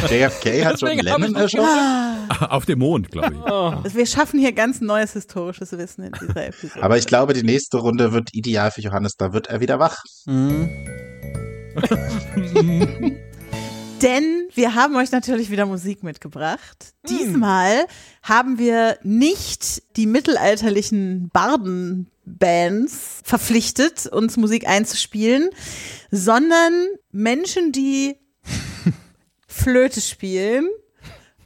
JFK 0.09 0.63
hat 0.63 0.79
John 0.79 0.91
Deswegen 0.91 1.11
hab 1.11 1.19
Lennon 1.19 1.35
erschossen. 1.35 2.29
Auf 2.49 2.65
dem 2.65 2.79
Mond, 2.79 3.11
glaube 3.11 3.33
ich. 3.33 3.51
Also 3.51 3.97
wir 3.97 4.05
schaffen 4.05 4.39
hier 4.39 4.53
ganz 4.53 4.79
neues 4.79 5.11
historisches 5.13 5.77
Wissen 5.77 6.05
in 6.05 6.13
dieser 6.13 6.47
Episode. 6.47 6.81
Aber 6.81 6.97
ich 6.97 7.05
glaube, 7.05 7.33
die 7.33 7.43
nächste 7.43 7.77
Runde 7.77 8.13
wird 8.13 8.33
ideal 8.33 8.71
für 8.71 8.79
Johannes. 8.81 9.17
Da 9.17 9.33
wird 9.33 9.47
er 9.47 9.59
wieder 9.59 9.77
wach. 9.77 9.97
Denn 14.01 14.47
wir 14.53 14.75
haben 14.75 14.95
euch 14.95 15.11
natürlich 15.11 15.49
wieder 15.49 15.65
Musik 15.65 16.03
mitgebracht. 16.03 16.93
Diesmal 17.09 17.85
haben 18.23 18.57
wir 18.57 18.97
nicht 19.03 19.83
die 19.97 20.05
mittelalterlichen 20.05 21.29
Bardenbands 21.33 23.21
verpflichtet, 23.23 24.05
uns 24.07 24.37
Musik 24.37 24.67
einzuspielen, 24.67 25.49
sondern 26.11 26.87
Menschen, 27.11 27.71
die 27.71 28.15
Flöte 29.47 30.01
spielen 30.01 30.67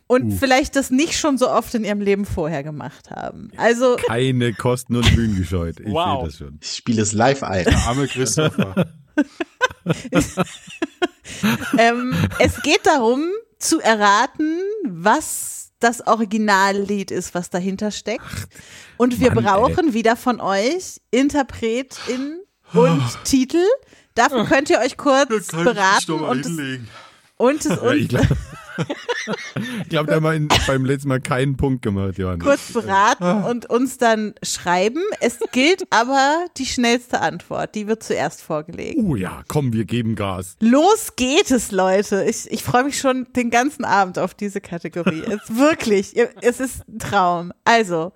und 0.08 0.32
vielleicht 0.34 0.76
das 0.76 0.92
nicht 0.92 1.18
schon 1.18 1.38
so 1.38 1.50
oft 1.50 1.74
in 1.74 1.84
ihrem 1.84 2.02
Leben 2.02 2.26
vorher 2.26 2.62
gemacht 2.64 3.10
haben. 3.10 3.52
Also 3.58 3.96
Keine 4.08 4.54
Kosten 4.54 4.96
und 4.96 5.16
Mühen 5.16 5.36
gescheut. 5.36 5.80
Ich 5.80 5.92
Wow. 5.92 6.20
sehe 6.20 6.26
das 6.28 6.38
schon. 6.38 6.60
Ich 6.62 6.72
spiele 6.76 7.02
es 7.02 7.14
live 7.14 7.42
ein. 7.44 7.68
Arme 7.88 8.08
Christopher. 8.08 8.94
ähm, 11.78 12.16
es 12.40 12.62
geht 12.62 12.86
darum, 12.86 13.32
zu 13.60 13.80
erraten, 13.80 14.60
was 14.84 15.72
das 15.80 16.06
Originallied 16.06 17.12
ist, 17.12 17.34
was 17.34 17.50
dahinter 17.50 17.92
steckt. 17.92 18.48
Und 18.98 19.20
wir 19.20 19.34
Mann, 19.34 19.44
brauchen 19.44 19.94
wieder 19.94 20.16
von 20.16 20.40
euch 20.40 21.02
Interpretin 21.12 22.40
und 22.74 23.04
Titel. 23.24 23.64
Dafür 24.16 24.46
könnt 24.46 24.70
ihr 24.70 24.80
euch 24.80 24.98
kurz 24.98 25.48
beraten 25.48 26.14
und 26.14 26.46
es, 26.46 26.80
und 27.38 27.66
es 27.66 27.82
Ja, 28.12 28.22
ich 29.84 29.90
glaube, 29.90 30.08
da 30.10 30.16
haben 30.16 30.24
wir 30.24 30.34
in- 30.34 30.48
beim 30.68 30.86
letzten 30.86 31.08
Mal 31.10 31.22
keinen 31.22 31.56
Punkt 31.58 31.82
gemacht, 31.82 32.18
Johannes. 32.18 32.44
kurz 32.46 32.72
beraten 32.74 33.44
und 33.44 33.70
uns 33.70 33.98
dann 33.98 34.34
schreiben. 34.44 35.02
Es 35.22 35.40
gilt 35.52 35.84
aber 35.92 36.46
die 36.58 36.66
schnellste 36.66 37.22
Antwort. 37.22 37.76
Die 37.76 37.88
wird 37.88 38.04
zuerst 38.04 38.42
vorgelegt. 38.42 39.00
Oh 39.02 39.16
ja, 39.16 39.44
komm, 39.48 39.74
wir 39.74 39.86
geben 39.86 40.16
Gas. 40.16 40.56
Los 40.60 41.16
geht 41.16 41.52
es, 41.52 41.72
Leute. 41.72 42.24
Ich, 42.26 42.52
ich 42.52 42.64
freue 42.64 42.84
mich 42.86 43.00
schon 43.00 43.28
den 43.36 43.50
ganzen 43.50 43.86
Abend 43.86 44.20
auf 44.20 44.34
diese 44.34 44.62
Kategorie. 44.62 45.24
Es, 45.34 45.56
wirklich, 45.56 46.16
es 46.42 46.60
ist 46.60 46.88
ein 46.88 47.00
Traum. 47.00 47.54
Also. 47.66 48.12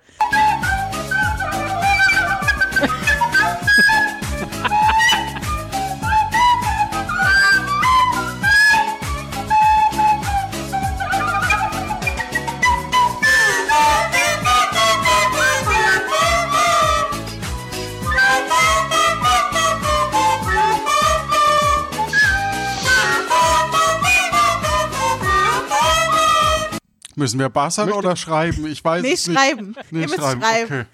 Müssen 27.17 27.39
wir 27.39 27.49
bassern 27.49 27.91
oder 27.91 28.15
schreiben? 28.15 28.65
Ich 28.67 28.83
weiß 28.85 29.01
Nee, 29.01 29.13
es 29.13 29.27
nicht. 29.27 29.37
schreiben. 29.39 29.75
Nee, 29.91 30.01
Ihr 30.01 30.07
müsst 30.07 30.19
schreiben. 30.19 30.41
schreiben. 30.41 30.85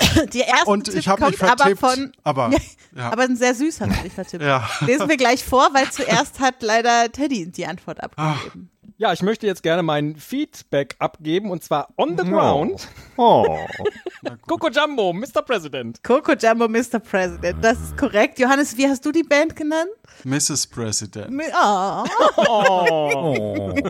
Okay. 0.00 0.26
Die 0.32 0.38
erste 0.40 0.66
Und 0.70 0.84
Tipp 0.84 0.94
ich 0.94 1.08
habe 1.08 1.26
mich 1.26 1.36
kommt 1.38 1.50
aber 1.50 1.58
vertippt. 1.64 1.80
von. 1.80 2.12
aber, 2.22 2.50
ja. 2.96 3.10
Aber 3.10 3.22
ein 3.24 3.36
sehr 3.36 3.54
süß 3.54 3.80
hat 3.80 3.92
sich 4.02 4.12
vertippt. 4.12 4.44
Ja. 4.44 4.68
Lesen 4.86 5.08
wir 5.08 5.16
gleich 5.16 5.44
vor, 5.44 5.68
weil 5.72 5.90
zuerst 5.90 6.38
hat 6.38 6.62
leider 6.62 7.10
Teddy 7.10 7.50
die 7.50 7.66
Antwort 7.66 8.00
abgegeben. 8.02 8.70
Ja, 8.98 9.12
ich 9.12 9.22
möchte 9.22 9.46
jetzt 9.46 9.62
gerne 9.64 9.82
mein 9.84 10.16
Feedback 10.16 10.96
abgeben 11.00 11.50
und 11.50 11.62
zwar 11.64 11.88
on 11.96 12.16
the 12.18 12.24
ground. 12.24 12.88
Oh. 13.16 13.58
Coco 14.46 14.68
Jumbo, 14.70 15.12
Mr. 15.12 15.42
President. 15.44 16.02
Coco 16.04 16.32
Jumbo, 16.34 16.68
Mr. 16.68 16.98
President. 17.00 17.64
Das 17.64 17.78
ist 17.80 17.96
korrekt. 17.96 18.38
Johannes, 18.40 18.76
wie 18.76 18.88
hast 18.88 19.04
du 19.06 19.10
die 19.12 19.22
Band 19.24 19.54
genannt? 19.56 19.90
Mrs. 20.24 20.66
President. 20.68 21.30
Mi- 21.30 21.44
Oh. 21.54 22.04
Oh. 22.46 23.74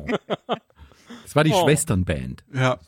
Das 1.28 1.36
war 1.36 1.44
die 1.44 1.52
Oh. 1.52 1.62
Schwesternband. 1.62 2.42
Ja, 2.54 2.78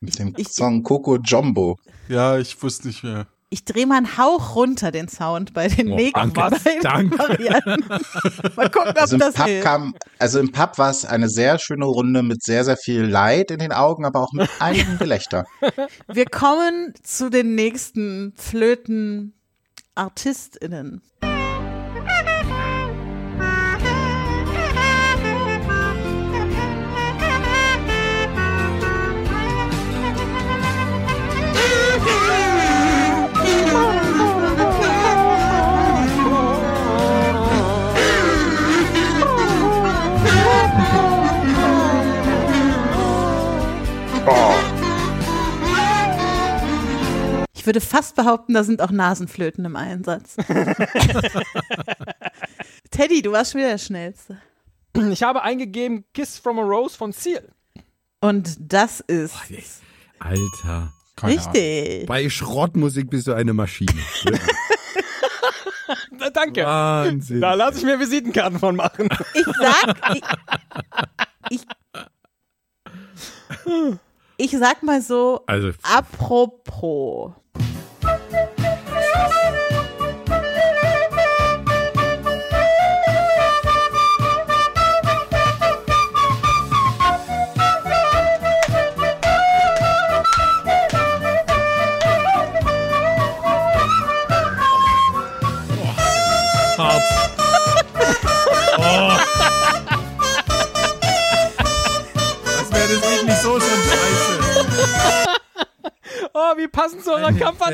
Mit 0.00 0.18
dem 0.18 0.32
Ich- 0.38 0.48
Song 0.48 0.82
Coco 0.82 1.18
Jumbo. 1.18 1.76
ja, 2.08 2.38
ich 2.38 2.62
wusste 2.62 2.86
nicht 2.88 3.04
mehr. 3.04 3.26
Ich 3.50 3.66
drehe 3.66 3.86
mal 3.86 3.98
einen 3.98 4.16
Hauch 4.16 4.56
runter 4.56 4.90
den 4.92 5.08
Sound 5.08 5.52
bei 5.52 5.68
den 5.68 5.92
Oh, 5.92 5.96
mega 5.96 6.24
danke, 6.26 6.58
danke. 6.80 7.18
Varianten. 7.18 7.84
Mal 8.56 8.70
gucken, 8.70 8.92
ob 8.92 8.98
Also 8.98 9.16
im 9.16 9.20
das 9.20 9.34
Pub 9.34 9.44
hilft. 9.44 9.62
kam, 9.62 9.94
also 10.18 10.38
im 10.40 10.52
Pub 10.52 10.78
war 10.78 10.88
es 10.88 11.04
eine 11.04 11.28
sehr 11.28 11.58
schöne 11.58 11.84
Runde 11.84 12.22
mit 12.22 12.42
sehr, 12.42 12.64
sehr 12.64 12.78
viel 12.78 13.02
Leid 13.02 13.50
in 13.50 13.58
den 13.58 13.72
Augen, 13.72 14.06
aber 14.06 14.20
auch 14.20 14.32
mit 14.32 14.48
einigem 14.58 14.96
Gelächter. 14.96 15.44
Wir 16.10 16.24
kommen 16.24 16.94
zu 17.02 17.28
den 17.28 17.54
nächsten 17.54 18.32
Flöten-ArtistInnen. 18.36 21.02
Würde 47.66 47.80
fast 47.80 48.16
behaupten, 48.16 48.54
da 48.54 48.64
sind 48.64 48.80
auch 48.82 48.90
Nasenflöten 48.90 49.64
im 49.64 49.76
Einsatz. 49.76 50.36
Teddy, 52.90 53.22
du 53.22 53.32
warst 53.32 53.52
schon 53.52 53.60
wieder 53.60 53.70
der 53.70 53.78
Schnellste. 53.78 54.38
Ich 55.10 55.22
habe 55.22 55.42
eingegeben 55.42 56.04
Kiss 56.12 56.38
from 56.38 56.58
a 56.58 56.62
Rose 56.62 56.96
von 56.96 57.12
Seal. 57.12 57.48
Und 58.20 58.56
das 58.60 59.00
ist 59.00 59.34
Alter. 60.18 60.92
Keine 61.16 61.40
Ahnung. 61.40 61.52
richtig. 61.52 62.06
Bei 62.06 62.28
Schrottmusik 62.28 63.10
bist 63.10 63.26
du 63.26 63.32
eine 63.34 63.52
Maschine. 63.52 63.92
Na, 66.18 66.30
danke. 66.30 66.64
Wahnsinn. 66.64 67.40
Da 67.40 67.54
lasse 67.54 67.78
ich 67.78 67.84
mir 67.84 67.98
Visitenkarten 67.98 68.58
von 68.58 68.76
machen. 68.76 69.08
Ich 69.34 69.44
sag, 69.44 69.96
ich, 70.14 70.22
ich, 71.50 71.66
ich 74.36 74.50
sag 74.52 74.82
mal 74.82 75.00
so, 75.00 75.42
Also, 75.46 75.70
apropos. 75.82 77.32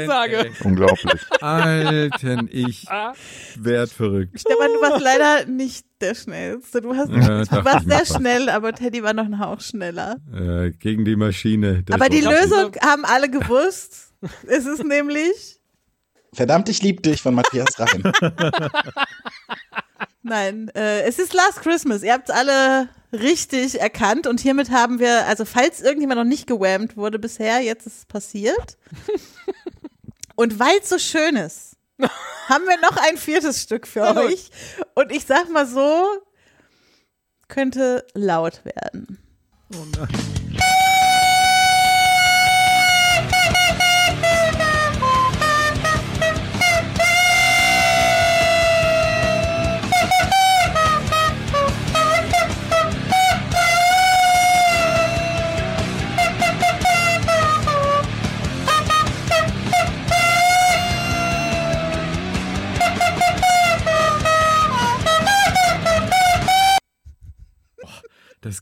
Kampfansage. 0.07 0.51
Unglaublich. 0.65 1.21
Alten, 1.41 2.49
ich 2.53 2.87
werd 3.57 3.91
verrückt. 3.91 4.41
Stefan, 4.41 4.69
du 4.75 4.81
warst 4.81 5.01
leider 5.03 5.47
nicht 5.47 5.87
der 6.01 6.15
Schnellste. 6.15 6.81
Du, 6.81 6.95
hast, 6.95 7.11
Ja, 7.11 7.45
du 7.45 7.65
warst 7.65 7.89
sehr 7.89 7.99
fast. 7.99 8.17
schnell, 8.17 8.49
aber 8.49 8.73
Teddy 8.73 9.03
war 9.03 9.15
noch 9.15 9.25
einen 9.25 9.39
Hauch 9.41 9.61
schneller. 9.61 10.17
Äh, 10.33 10.71
gegen 10.71 11.05
die 11.05 11.17
Maschine. 11.17 11.85
Aber 11.91 12.09
die 12.09 12.21
Lösung 12.21 12.73
haben 12.83 13.05
alle 13.05 13.29
gewusst. 13.29 14.13
Es 14.47 14.67
ist 14.67 14.85
nämlich, 14.85 15.61
Verdammt, 16.35 16.69
ich 16.69 16.83
lieb 16.83 17.03
dich 17.03 17.23
von 17.23 17.35
Matthias 17.35 17.79
Reim. 17.79 18.03
nein, 20.23 20.71
äh, 20.75 21.03
es 21.03 21.19
ist 21.19 21.33
Last 21.33 21.63
Christmas. 21.63 22.03
Ihr 22.03 22.13
habt 22.13 22.31
alle 22.31 22.89
richtig 23.13 23.81
erkannt 23.81 24.27
und 24.27 24.41
hiermit 24.41 24.71
haben 24.71 24.99
wir, 24.99 25.27
also 25.27 25.45
falls 25.45 25.81
irgendjemand 25.81 26.19
noch 26.21 26.27
nicht 26.27 26.47
gewammt 26.47 26.97
wurde 26.97 27.19
bisher, 27.19 27.61
jetzt 27.61 27.87
ist 27.87 27.99
es 27.99 28.05
passiert. 28.05 28.77
Und 30.39 30.61
weil 30.61 30.79
es 30.81 30.89
so 30.89 31.01
schön 31.01 31.35
ist, 31.35 31.77
haben 32.49 32.65
wir 32.67 32.81
noch 32.81 32.97
ein 32.97 33.17
viertes 33.17 33.61
Stück 33.61 33.89
für 33.89 34.07
gut. 34.07 34.19
euch. 34.19 34.51
Und 34.95 35.11
ich 35.11 35.27
sag 35.27 35.51
mal 35.51 35.67
so, 35.67 36.07
könnte 37.49 38.07
laut 38.15 38.65
werden. 38.65 39.19
Das 39.69 40.38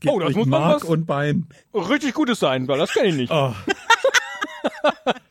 gibt 0.06 0.16
Oh, 0.16 0.20
das 0.20 0.34
muss 0.34 0.46
Mark 0.46 0.82
was- 0.82 0.88
und 0.88 1.06
Bein. 1.06 1.46
Richtig 1.74 2.14
gutes 2.14 2.38
sein, 2.40 2.66
weil 2.68 2.78
das 2.78 2.92
kenne 2.92 3.08
ich 3.08 3.16
nicht. 3.16 3.32
Oh. 3.32 3.52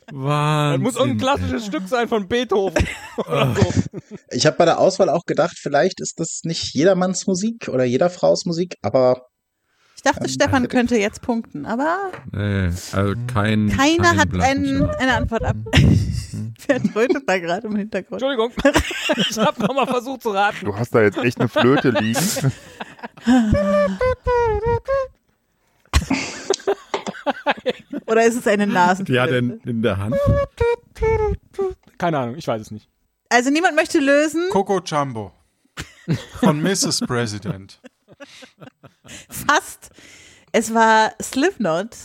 Das 0.08 0.24
Wahnsinn. 0.24 0.82
muss 0.84 0.96
irgendein 0.96 1.18
klassisches 1.18 1.66
Stück 1.66 1.88
sein 1.90 2.08
von 2.08 2.28
Beethoven. 2.28 2.88
Oder 3.18 3.54
so. 3.54 4.00
Ich 4.32 4.46
habe 4.46 4.56
bei 4.56 4.64
der 4.66 4.80
Auswahl 4.80 5.10
auch 5.10 5.26
gedacht, 5.26 5.58
vielleicht 5.60 6.00
ist 6.00 6.20
das 6.20 6.42
nicht 6.44 6.74
jedermanns 6.74 7.28
Musik 7.28 7.68
oder 7.68 7.84
jeder 7.84 8.10
Frau's 8.10 8.46
Musik, 8.46 8.76
aber 8.82 9.26
dachte, 10.06 10.30
Stefan 10.30 10.68
könnte 10.68 10.98
jetzt 10.98 11.22
punkten, 11.22 11.66
aber 11.66 12.12
Nee, 12.32 12.70
also 12.92 13.14
kein. 13.34 13.70
keiner 13.70 14.04
kein 14.10 14.18
hat 14.18 14.30
ein, 14.34 14.90
eine 14.90 15.14
Antwort 15.16 15.44
ab. 15.44 15.56
Wer 16.68 16.82
trötet 16.84 17.28
da 17.28 17.38
gerade 17.40 17.68
im 17.68 17.76
Hintergrund? 17.76 18.22
Entschuldigung. 18.22 18.52
Ich 19.30 19.38
habe 19.38 19.62
nochmal 19.62 19.88
versucht 19.88 20.24
zu 20.24 20.30
raten. 20.32 20.66
Du 20.66 20.76
hast 20.76 20.94
da 20.96 21.02
jetzt 21.02 21.18
echt 21.18 21.40
eine 21.40 21.48
Flöte 21.50 21.90
liegen. 21.92 22.20
Oder 28.08 28.26
ist 28.26 28.36
es 28.36 28.48
eine 28.48 28.66
Die 28.68 28.74
hat 28.74 28.88
Nasenflöte? 28.88 29.36
in, 29.38 29.60
in 29.62 29.82
der 29.82 29.98
Hand. 29.98 30.16
Keine 31.98 32.20
Ahnung, 32.20 32.36
ich 32.36 32.48
weiß 32.48 32.62
es 32.62 32.72
nicht. 32.72 32.88
Also 33.30 33.50
niemand 33.50 33.76
möchte 33.76 34.00
lösen. 34.00 34.44
Coco 34.52 34.80
Jumbo. 34.86 35.32
Von 36.40 36.62
Mrs. 36.62 37.02
President. 37.02 37.80
Fast. 39.30 39.92
Es 40.52 40.74
war 40.74 41.14
Slipknot 41.22 41.96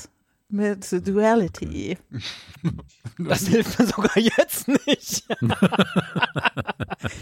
mit 0.49 1.07
Duality. 1.07 1.97
Das 3.19 3.47
hilft 3.47 3.79
mir 3.79 3.87
sogar 3.87 4.17
jetzt 4.19 4.67
nicht. 4.69 5.25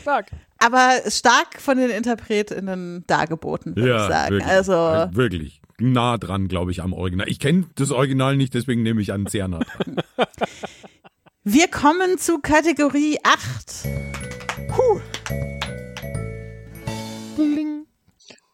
Fuck. 0.05 0.25
Aber 0.59 1.01
stark 1.09 1.61
von 1.61 1.77
den 1.77 1.91
InterpretInnen 1.91 3.05
dargeboten, 3.07 3.75
würde 3.75 3.97
ich 3.97 4.09
sagen. 4.09 4.31
wirklich. 4.35 4.49
Also, 4.51 4.73
Äh, 4.73 5.15
wirklich. 5.15 5.61
Nah 5.79 6.19
dran, 6.19 6.49
glaube 6.49 6.71
ich, 6.71 6.83
am 6.83 6.93
Original. 6.93 7.29
Ich 7.29 7.39
kenne 7.41 7.67
das 7.77 7.91
Original 7.91 8.37
nicht, 8.37 8.55
deswegen 8.55 8.83
nehme 8.83 9.01
ich 9.01 9.13
an 9.13 9.27
sehr 9.27 9.49
nah 9.49 9.61
dran. 9.61 9.97
wir 11.45 11.69
kommen 11.69 12.19
zu 12.19 12.39
Kategorie 12.39 13.19
8. 13.23 13.89
Bling. 14.69 15.03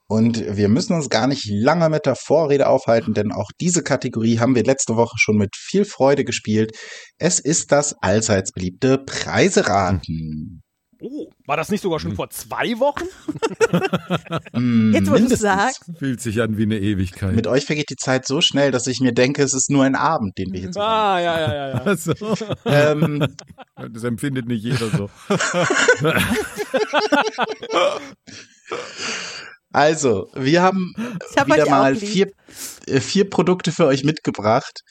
Und 0.06 0.56
wir 0.56 0.68
müssen 0.68 0.94
uns 0.94 1.08
gar 1.08 1.26
nicht 1.26 1.46
lange 1.48 1.88
mit 1.88 2.06
der 2.06 2.14
Vorrede 2.14 2.68
aufhalten, 2.68 3.14
denn 3.14 3.32
auch 3.32 3.50
diese 3.60 3.82
Kategorie 3.82 4.38
haben 4.38 4.54
wir 4.54 4.64
letzte 4.64 4.96
Woche 4.96 5.16
schon 5.18 5.36
mit 5.36 5.56
viel 5.56 5.84
Freude 5.84 6.24
gespielt. 6.24 6.76
Es 7.18 7.40
ist 7.40 7.72
das 7.72 7.94
allseits 8.00 8.52
beliebte 8.52 8.98
Preiseraten. 8.98 10.62
Oh, 11.00 11.28
war 11.46 11.56
das 11.56 11.68
nicht 11.68 11.82
sogar 11.82 12.00
schon 12.00 12.14
vor 12.14 12.30
zwei 12.30 12.78
Wochen? 12.78 13.04
Jetzt, 14.94 15.10
wo 15.10 15.16
du 15.16 15.36
sagst. 15.36 15.84
Fühlt 15.98 16.20
sich 16.20 16.40
an 16.40 16.56
wie 16.56 16.62
eine 16.62 16.78
Ewigkeit. 16.78 17.34
Mit 17.34 17.46
euch 17.46 17.66
vergeht 17.66 17.90
die 17.90 17.96
Zeit 17.96 18.26
so 18.26 18.40
schnell, 18.40 18.70
dass 18.70 18.86
ich 18.86 19.00
mir 19.00 19.12
denke, 19.12 19.42
es 19.42 19.52
ist 19.52 19.70
nur 19.70 19.84
ein 19.84 19.96
Abend, 19.96 20.38
den 20.38 20.52
wir 20.52 20.60
hier 20.60 20.70
zusammen 20.70 20.88
Ah, 20.88 21.20
ja, 21.20 21.40
ja, 21.40 21.54
ja, 21.54 21.68
ja. 21.70 21.82
Also, 21.82 22.14
ähm, 22.64 23.26
das 23.92 24.04
empfindet 24.04 24.46
nicht 24.46 24.64
jeder 24.64 24.88
so. 24.90 25.10
Also, 29.74 30.28
wir 30.34 30.62
haben 30.62 30.94
hab 31.36 31.48
wieder 31.48 31.68
mal 31.68 31.96
vier, 31.96 32.28
äh, 32.86 33.00
vier 33.00 33.28
Produkte 33.28 33.72
für 33.72 33.86
euch 33.86 34.04
mitgebracht. 34.04 34.82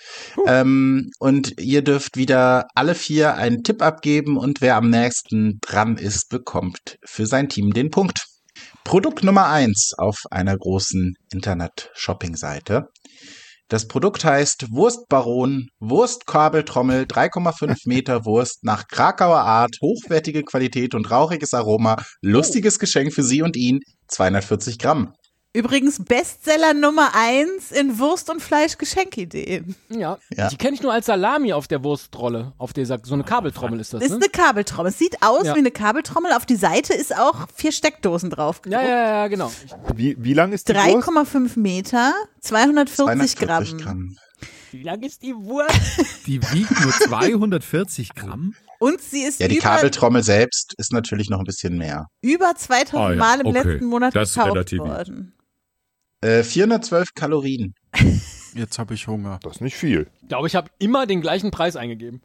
Ähm, 0.46 1.10
und 1.20 1.62
ihr 1.62 1.84
dürft 1.84 2.18
wieder 2.18 2.68
alle 2.76 2.94
vier 2.94 3.36
einen 3.36 3.64
Tipp 3.64 3.82
abgeben 3.82 4.36
und 4.36 4.60
wer 4.60 4.76
am 4.76 4.90
nächsten 4.90 5.60
dran 5.62 5.96
ist, 5.96 6.28
bekommt 6.28 6.98
für 7.06 7.26
sein 7.26 7.48
Team 7.48 7.72
den 7.72 7.92
Punkt. 7.92 8.26
Produkt 8.84 9.24
Nummer 9.24 9.48
eins 9.48 9.94
auf 9.98 10.18
einer 10.30 10.58
großen 10.58 11.14
Internet-Shopping-Seite. 11.32 12.90
Das 13.70 13.88
Produkt 13.88 14.26
heißt 14.26 14.68
Wurstbaron, 14.72 15.70
Wurstkabeltrommel, 15.80 17.06
3,5 17.06 17.78
Meter 17.86 18.26
Wurst 18.26 18.64
nach 18.64 18.88
Krakauer 18.88 19.40
Art, 19.40 19.78
hochwertige 19.82 20.44
Qualität 20.44 20.94
und 20.94 21.10
rauchiges 21.10 21.54
Aroma, 21.54 21.96
lustiges 22.22 22.78
Geschenk 22.78 23.14
für 23.14 23.24
Sie 23.24 23.42
und 23.42 23.56
ihn, 23.56 23.80
240 24.14 24.80
Gramm. 24.80 25.14
Übrigens 25.56 26.04
Bestseller 26.04 26.74
Nummer 26.74 27.12
1 27.14 27.72
in 27.72 28.00
Wurst- 28.00 28.32
und 28.32 28.42
Fleisch-Geschenkideen. 28.42 29.76
Ja, 29.90 30.18
Ja. 30.36 30.50
die 30.50 30.56
kenne 30.58 30.74
ich 30.74 30.82
nur 30.82 30.92
als 30.92 31.06
Salami 31.06 31.54
auf 31.54 31.68
der 31.68 31.84
Wurstrolle. 31.84 32.54
Auf 32.58 32.74
dieser, 32.74 33.00
so 33.04 33.14
eine 33.14 33.24
Kabeltrommel 33.24 33.80
ist 33.80 33.94
das, 33.94 34.00
Das 34.00 34.10
ist 34.10 34.18
ne? 34.18 34.24
eine 34.26 34.30
Kabeltrommel. 34.32 34.92
Es 34.92 34.98
sieht 34.98 35.22
aus 35.22 35.46
Ja. 35.46 35.54
wie 35.54 35.60
eine 35.60 35.70
Kabeltrommel. 35.70 36.32
Auf 36.34 36.48
die 36.48 36.56
Seite 36.56 36.94
ist 36.94 37.16
auch 37.16 37.46
vier 37.54 37.72
Steckdosen 37.72 38.32
drauf. 38.32 38.62
Ja, 38.66 38.82
ja, 38.82 38.88
ja, 39.22 39.28
genau. 39.28 39.52
Wie, 39.96 40.16
wie 40.18 40.34
lang 40.34 40.54
ist 40.54 40.70
die 40.70 40.74
Wurst? 40.74 41.08
3,5 41.08 41.60
Meter, 41.60 42.14
240 42.42 43.36
Gramm. 43.38 43.66
240 43.66 43.78
Gramm. 43.86 44.18
Wie 44.72 44.82
lang 44.82 45.02
ist 45.04 45.22
die 45.22 45.36
Wurst? 45.36 45.80
Die 46.26 46.42
wiegt 46.52 46.82
nur 46.82 46.92
240 46.94 48.16
Gramm. 48.16 48.56
Und 48.84 49.00
sie 49.00 49.22
ist 49.24 49.40
Ja, 49.40 49.48
die 49.48 49.56
über, 49.58 49.64
Kabeltrommel 49.64 50.24
selbst 50.24 50.74
ist 50.78 50.92
natürlich 50.92 51.30
noch 51.30 51.40
ein 51.40 51.46
bisschen 51.46 51.78
mehr. 51.78 52.08
über 52.22 52.54
2000 52.54 52.94
Ah 53.02 53.12
ja, 53.12 53.16
Mal 53.18 53.40
im 53.40 53.48
okay. 53.48 53.64
letzten 53.70 53.86
Monat 53.86 54.14
Das 54.14 54.34
gekauft 54.34 54.52
relativiert. 54.56 54.88
worden. 54.88 55.34
Äh, 56.20 56.44
412 56.44 57.14
Kalorien. 57.16 57.76
Jetzt 58.56 58.78
habe 58.80 58.94
ich 58.94 59.08
Hunger. 59.08 59.40
Das 59.42 59.54
ist 59.56 59.62
nicht 59.62 59.76
viel. 59.78 60.08
Ich 60.22 60.28
glaube, 60.28 60.48
ich 60.48 60.56
habe 60.56 60.70
immer 60.80 61.06
den 61.06 61.22
gleichen 61.22 61.50
Preis 61.50 61.76
eingegeben. 61.78 62.22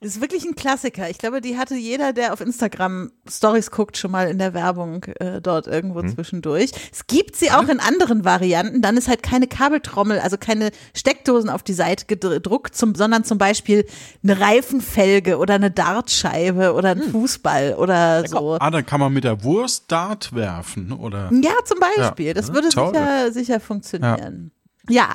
Das 0.00 0.10
ist 0.16 0.20
wirklich 0.20 0.44
ein 0.44 0.54
Klassiker. 0.54 1.08
Ich 1.08 1.16
glaube, 1.16 1.40
die 1.40 1.56
hatte 1.56 1.74
jeder, 1.74 2.12
der 2.12 2.34
auf 2.34 2.40
Instagram 2.42 3.10
Stories 3.28 3.70
guckt, 3.70 3.96
schon 3.96 4.10
mal 4.10 4.28
in 4.28 4.38
der 4.38 4.52
Werbung 4.52 5.02
äh, 5.20 5.40
dort 5.40 5.66
irgendwo 5.66 6.02
Mhm. 6.02 6.14
zwischendurch. 6.14 6.70
Es 6.92 7.06
gibt 7.06 7.34
sie 7.34 7.50
auch 7.50 7.66
in 7.68 7.80
anderen 7.80 8.24
Varianten. 8.24 8.82
Dann 8.82 8.96
ist 8.98 9.08
halt 9.08 9.22
keine 9.22 9.46
Kabeltrommel, 9.46 10.18
also 10.20 10.36
keine 10.36 10.70
Steckdosen 10.94 11.48
auf 11.48 11.62
die 11.62 11.72
Seite 11.72 12.04
gedruckt, 12.06 12.76
zum, 12.76 12.94
sondern 12.94 13.24
zum 13.24 13.38
Beispiel 13.38 13.86
eine 14.22 14.38
Reifenfelge 14.38 15.38
oder 15.38 15.54
eine 15.54 15.70
Dartscheibe 15.70 16.74
oder 16.74 16.90
Hm. 16.90 17.00
ein 17.00 17.10
Fußball 17.10 17.74
oder 17.74 18.28
so. 18.28 18.58
Ah, 18.60 18.70
dann 18.70 18.84
kann 18.84 19.00
man 19.00 19.12
mit 19.14 19.24
der 19.24 19.42
Wurst 19.44 19.90
Dart 19.90 20.34
werfen, 20.34 20.92
oder? 20.92 21.30
Ja, 21.32 21.52
zum 21.64 21.78
Beispiel. 21.80 22.34
Das 22.34 22.52
würde 22.52 22.68
sicher, 22.68 23.32
sicher 23.32 23.60
funktionieren. 23.60 24.50
Ja. 24.52 24.55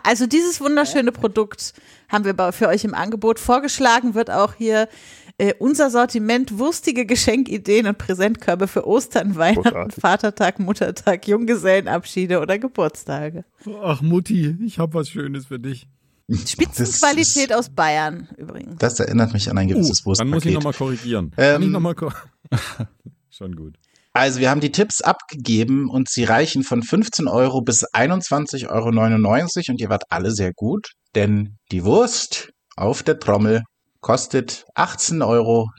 Also 0.04 0.28
dieses 0.28 0.60
wunderschöne 0.62 1.12
Produkt 1.12 1.74
haben 2.10 2.26
wir 2.26 2.52
für 2.52 2.68
euch 2.68 2.84
im 2.84 2.94
Angebot. 2.94 3.40
Vorgeschlagen 3.40 4.14
wird 4.16 4.30
auch 4.30 4.54
hier 4.54 4.90
äh, 5.38 5.54
unser 5.60 5.90
Sortiment 5.90 6.58
wurstige 6.60 7.06
Geschenkideen 7.06 7.88
und 7.88 7.98
Präsentkörbe 7.98 8.68
für 8.68 8.86
Ostern, 8.86 9.36
Weihnachten, 9.38 9.64
Großartig. 9.64 10.02
Vatertag, 10.02 10.60
Muttertag, 10.60 11.28
Junggesellenabschiede 11.28 12.40
oder 12.42 12.60
Geburtstage. 12.60 13.46
Ach 13.82 14.02
Mutti, 14.02 14.58
ich 14.66 14.78
habe 14.80 14.94
was 14.94 15.10
Schönes 15.10 15.46
für 15.48 15.60
dich. 15.60 15.88
Spitzenqualität 16.30 17.54
aus 17.54 17.70
Bayern 17.70 18.30
übrigens. 18.38 18.78
Das 18.80 19.00
erinnert 19.00 19.34
mich 19.34 19.50
an 19.50 19.58
ein 19.58 19.68
gewisses 19.68 20.06
Uh, 20.06 20.14
dann 20.14 20.30
muss 20.30 20.46
ich 20.46 20.54
Wurstpaket. 20.54 20.54
nochmal 20.54 20.74
korrigieren. 20.74 21.32
Kann 21.32 21.62
ich 21.62 21.66
Ähm, 21.68 21.72
noch 21.72 21.80
mal 21.80 21.96
ko 21.96 22.12
Schon 23.30 23.56
gut. 23.56 23.76
Also 24.14 24.40
wir 24.40 24.50
haben 24.50 24.60
die 24.60 24.72
Tipps 24.72 25.02
abgegeben 25.02 25.90
und 25.90 26.10
sie 26.10 26.26
reichen 26.26 26.64
von 26.64 26.84
15 26.84 27.28
Euro 27.28 27.62
bis 27.62 27.86
21,99 27.86 28.70
Euro 28.70 29.72
und 29.72 29.82
ihr 29.82 29.90
wart 29.90 30.04
alle 30.10 30.32
sehr 30.32 30.52
gut, 30.54 30.90
denn 31.16 31.58
die 31.72 31.86
Wurst 31.86 32.52
auf 32.76 33.04
der 33.04 33.20
Trommel 33.20 33.64
kostet 34.02 34.66
18,99 34.76 35.26
Euro 35.26 35.70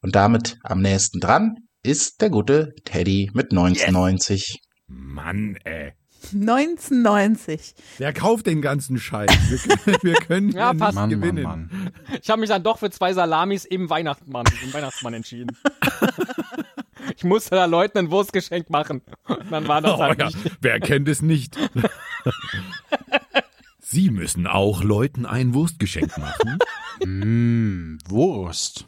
und 0.00 0.14
damit 0.14 0.58
am 0.62 0.80
nächsten 0.80 1.18
dran 1.18 1.56
ist 1.82 2.20
der 2.20 2.30
gute 2.30 2.72
Teddy 2.84 3.30
mit 3.34 3.50
19,90. 3.50 4.58
Mann, 4.86 5.56
ey. 5.64 5.92
1990. 6.32 7.74
Wer 7.98 8.12
kauft 8.12 8.46
den 8.46 8.60
ganzen 8.60 8.98
Scheiß? 8.98 9.30
Wir 9.48 9.58
können, 9.58 9.98
wir 10.02 10.14
können 10.14 10.50
Ja, 10.50 10.72
nicht 10.72 10.80
passt. 10.80 10.94
Mann, 10.94 11.10
Mann, 11.10 11.20
gewinnen. 11.20 11.42
Mann. 11.42 11.92
Ich 12.20 12.30
habe 12.30 12.40
mich 12.40 12.48
dann 12.48 12.62
doch 12.62 12.78
für 12.78 12.90
zwei 12.90 13.12
Salamis 13.12 13.64
im 13.64 13.88
Weihnachtsmann, 13.90 14.46
im 14.64 14.72
Weihnachtsmann 14.72 15.14
entschieden. 15.14 15.56
ich 17.16 17.24
musste 17.24 17.56
da 17.56 17.64
Leuten 17.64 17.98
ein 17.98 18.10
Wurstgeschenk 18.10 18.70
machen. 18.70 19.02
Und 19.26 19.50
dann 19.50 19.66
war 19.68 19.80
das 19.80 19.92
Oh, 19.98 19.98
halt 19.98 20.18
ja. 20.18 20.26
nicht. 20.26 20.38
Wer 20.60 20.80
kennt 20.80 21.08
es 21.08 21.22
nicht? 21.22 21.56
Sie 23.80 24.10
müssen 24.10 24.46
auch 24.46 24.82
Leuten 24.82 25.26
ein 25.26 25.54
Wurstgeschenk 25.54 26.18
machen. 26.18 26.58
Mm, 27.04 27.98
Wurst. 28.08 28.86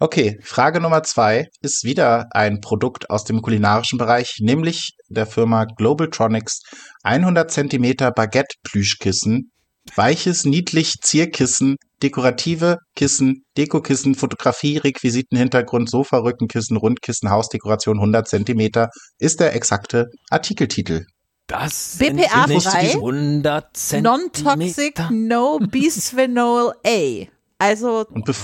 Okay, 0.00 0.38
Frage 0.42 0.80
Nummer 0.80 1.02
zwei 1.02 1.48
ist 1.60 1.84
wieder 1.84 2.28
ein 2.30 2.60
Produkt 2.60 3.10
aus 3.10 3.24
dem 3.24 3.42
kulinarischen 3.42 3.98
Bereich, 3.98 4.38
nämlich 4.40 4.92
der 5.08 5.26
Firma 5.26 5.64
Globaltronics 5.64 6.62
100 7.02 7.50
Zentimeter 7.50 8.12
Baguette-Plüschkissen, 8.12 9.50
weiches, 9.96 10.44
niedlich 10.44 10.94
Zierkissen, 11.02 11.76
dekorative 12.02 12.78
Kissen, 12.94 13.42
Dekokissen, 13.56 14.14
Fotografie, 14.14 14.78
Requisiten, 14.78 15.36
Hintergrund, 15.36 15.90
Sofa, 15.90 16.18
Rückenkissen, 16.18 16.76
Rundkissen, 16.76 17.30
Hausdekoration 17.30 17.98
100 17.98 18.28
Zentimeter 18.28 18.88
ist 19.18 19.40
der 19.40 19.54
exakte 19.54 20.06
Artikeltitel. 20.30 21.04
Das 21.46 21.96
BPA 21.98 22.46
frei, 22.60 22.92
100 22.92 23.76
Zentimeter. 23.76 24.18
Non-toxic, 24.18 25.10
no 25.10 25.58
bisphenol 25.58 26.74
A. 26.86 27.26
Also 27.58 28.04
Und 28.10 28.26
bef 28.26 28.38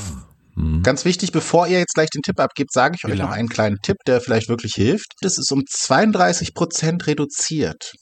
ganz 0.82 1.04
wichtig, 1.04 1.32
bevor 1.32 1.66
ihr 1.66 1.78
jetzt 1.78 1.94
gleich 1.94 2.10
den 2.10 2.22
Tipp 2.22 2.38
abgebt, 2.38 2.72
sage 2.72 2.96
ich 2.96 3.04
euch 3.04 3.18
noch 3.18 3.30
einen 3.30 3.48
kleinen 3.48 3.78
Tipp, 3.82 3.96
der 4.06 4.20
vielleicht 4.20 4.48
wirklich 4.48 4.72
hilft. 4.74 5.14
Das 5.20 5.36
ist 5.36 5.50
um 5.50 5.64
32 5.68 6.54
Prozent 6.54 7.06
reduziert. 7.08 7.92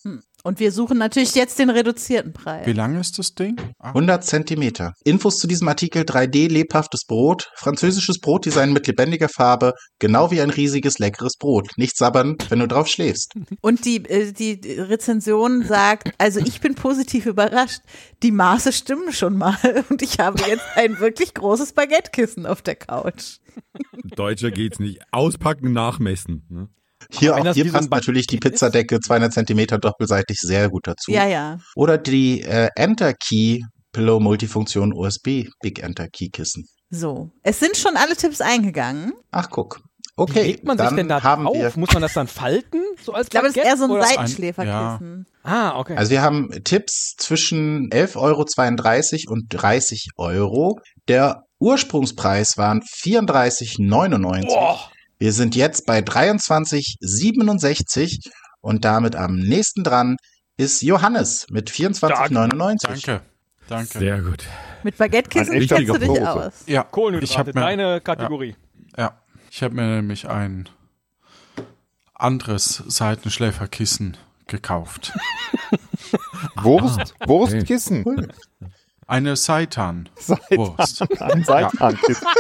Und 0.42 0.58
wir 0.58 0.72
suchen 0.72 0.98
natürlich 0.98 1.34
jetzt 1.34 1.58
den 1.58 1.70
reduzierten 1.70 2.32
Preis. 2.32 2.66
Wie 2.66 2.72
lang 2.72 2.98
ist 2.98 3.18
das 3.18 3.34
Ding? 3.34 3.56
Ah, 3.78 3.88
100 3.88 4.24
Zentimeter. 4.24 4.92
Infos 5.04 5.38
zu 5.38 5.46
diesem 5.46 5.68
Artikel 5.68 6.02
3D 6.02 6.48
lebhaftes 6.48 7.04
Brot, 7.06 7.50
französisches 7.54 8.18
Brotdesign 8.18 8.72
mit 8.72 8.86
lebendiger 8.86 9.28
Farbe, 9.28 9.74
genau 10.00 10.30
wie 10.30 10.40
ein 10.40 10.50
riesiges 10.50 10.98
leckeres 10.98 11.36
Brot. 11.38 11.70
Nicht 11.76 11.96
sabbern, 11.96 12.36
wenn 12.48 12.58
du 12.58 12.66
drauf 12.66 12.88
schläfst. 12.88 13.34
Und 13.60 13.84
die, 13.84 14.04
äh, 14.06 14.32
die 14.32 14.54
Rezension 14.72 15.64
sagt, 15.64 16.12
also 16.18 16.40
ich 16.40 16.60
bin 16.60 16.74
positiv 16.74 17.26
überrascht. 17.26 17.80
Die 18.22 18.32
Maße 18.32 18.72
stimmen 18.72 19.12
schon 19.12 19.36
mal. 19.38 19.56
Und 19.90 20.02
ich 20.02 20.18
habe 20.18 20.42
jetzt 20.48 20.64
ein 20.74 20.98
wirklich 20.98 21.34
großes 21.34 21.72
Baguettekissen 21.72 22.46
auf 22.46 22.62
der 22.62 22.74
Couch. 22.74 23.38
Deutscher 24.16 24.50
geht's 24.50 24.78
nicht. 24.80 25.00
Auspacken, 25.12 25.72
nachmessen. 25.72 26.46
Ne? 26.48 26.68
Hier, 27.10 27.34
auch, 27.36 27.44
das 27.44 27.56
hier 27.56 27.64
wie 27.66 27.70
passt 27.70 27.90
natürlich 27.90 28.26
die? 28.26 28.38
Pizzadecke 28.38 29.00
200 29.00 29.32
Zentimeter 29.32 29.78
doppelseitig 29.78 30.38
sehr 30.38 30.68
gut 30.68 30.86
dazu. 30.86 31.10
Ja, 31.10 31.26
ja. 31.26 31.58
Oder 31.74 31.98
die 31.98 32.42
äh, 32.42 32.68
Enter 32.76 33.14
Key 33.14 33.60
Pillow 33.92 34.20
Multifunktion 34.20 34.92
USB 34.92 35.48
Big 35.62 35.82
Enter 35.82 36.08
Key 36.08 36.28
Kissen. 36.28 36.64
So. 36.90 37.30
Es 37.42 37.60
sind 37.60 37.76
schon 37.76 37.96
alle 37.96 38.16
Tipps 38.16 38.40
eingegangen. 38.40 39.12
Ach 39.30 39.48
guck. 39.50 39.80
Wie 40.14 40.22
Okay, 40.22 40.42
legt 40.42 40.64
man 40.64 40.76
sich 40.76 40.86
dann 40.86 40.96
denn 40.96 41.08
da 41.08 41.22
haben 41.22 41.44
drauf? 41.44 41.54
wir 41.56 41.72
Muss 41.76 41.92
man 41.94 42.02
das 42.02 42.12
dann 42.12 42.26
falten? 42.26 42.82
So 43.02 43.14
als 43.14 43.28
Ich 43.28 43.30
glaube, 43.30 43.46
es 43.46 43.56
ist 43.56 43.64
eher 43.64 43.78
so 43.78 43.84
ein 43.84 44.02
Seitenschläferkissen. 44.02 45.24
Ah, 45.42 45.78
okay. 45.78 45.96
Also 45.96 46.10
wir 46.10 46.20
haben 46.20 46.50
Tipps 46.64 47.14
zwischen 47.16 47.88
11,32 47.90 48.18
Euro 49.26 49.32
und 49.32 49.46
30 49.48 50.08
Euro. 50.18 50.78
Der 51.08 51.44
Ursprungspreis 51.58 52.58
waren 52.58 52.82
34,99. 52.82 54.46
Boah. 54.46 54.90
Wir 55.22 55.32
sind 55.32 55.54
jetzt 55.54 55.86
bei 55.86 56.00
23,67 56.00 58.28
und 58.60 58.84
damit 58.84 59.14
am 59.14 59.36
nächsten 59.36 59.84
dran 59.84 60.16
ist 60.56 60.82
Johannes 60.82 61.46
mit 61.48 61.70
24,99. 61.70 62.78
danke. 62.82 63.20
Danke. 63.68 64.00
Sehr 64.00 64.20
gut. 64.20 64.42
Mit 64.82 64.98
Baguettekissen 64.98 65.52
kennst 65.52 65.70
du 65.70 65.76
dich 65.76 65.86
Profi. 66.08 66.22
aus. 66.22 66.64
Ja, 66.66 66.68
ich 66.72 66.76
habe 66.78 66.88
Kohlenhydrate, 66.90 67.52
mir, 67.54 67.60
deine 67.60 68.00
Kategorie. 68.00 68.56
ja, 68.96 69.16
ich 69.48 69.62
habe 69.62 69.76
mir 69.76 69.86
nämlich 69.86 70.28
ein 70.28 70.68
anderes 72.14 72.82
Seitenschläferkissen 72.88 74.16
gekauft. 74.48 75.12
Wurst, 76.56 77.14
Wurstkissen. 77.24 78.32
Eine 79.06 79.36
Seitan. 79.36 80.08
Seitan. 80.16 80.58
Wurst. 80.58 81.22
Ein 81.22 81.44
Seitankissen. 81.44 82.26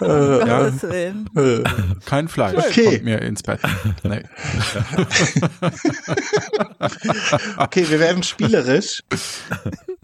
Ja, 0.00 0.60
Gottes 0.62 0.82
Willen. 0.82 1.28
Äh, 1.36 1.62
kein 2.04 2.28
Fleisch 2.28 2.56
Okay. 2.56 2.84
kommt 2.84 3.04
mir 3.04 3.22
ins 3.22 3.42
Bett. 3.42 3.60
Nee. 4.02 4.22
Okay, 7.56 7.88
wir 7.88 8.00
werden 8.00 8.22
spielerisch. 8.22 9.00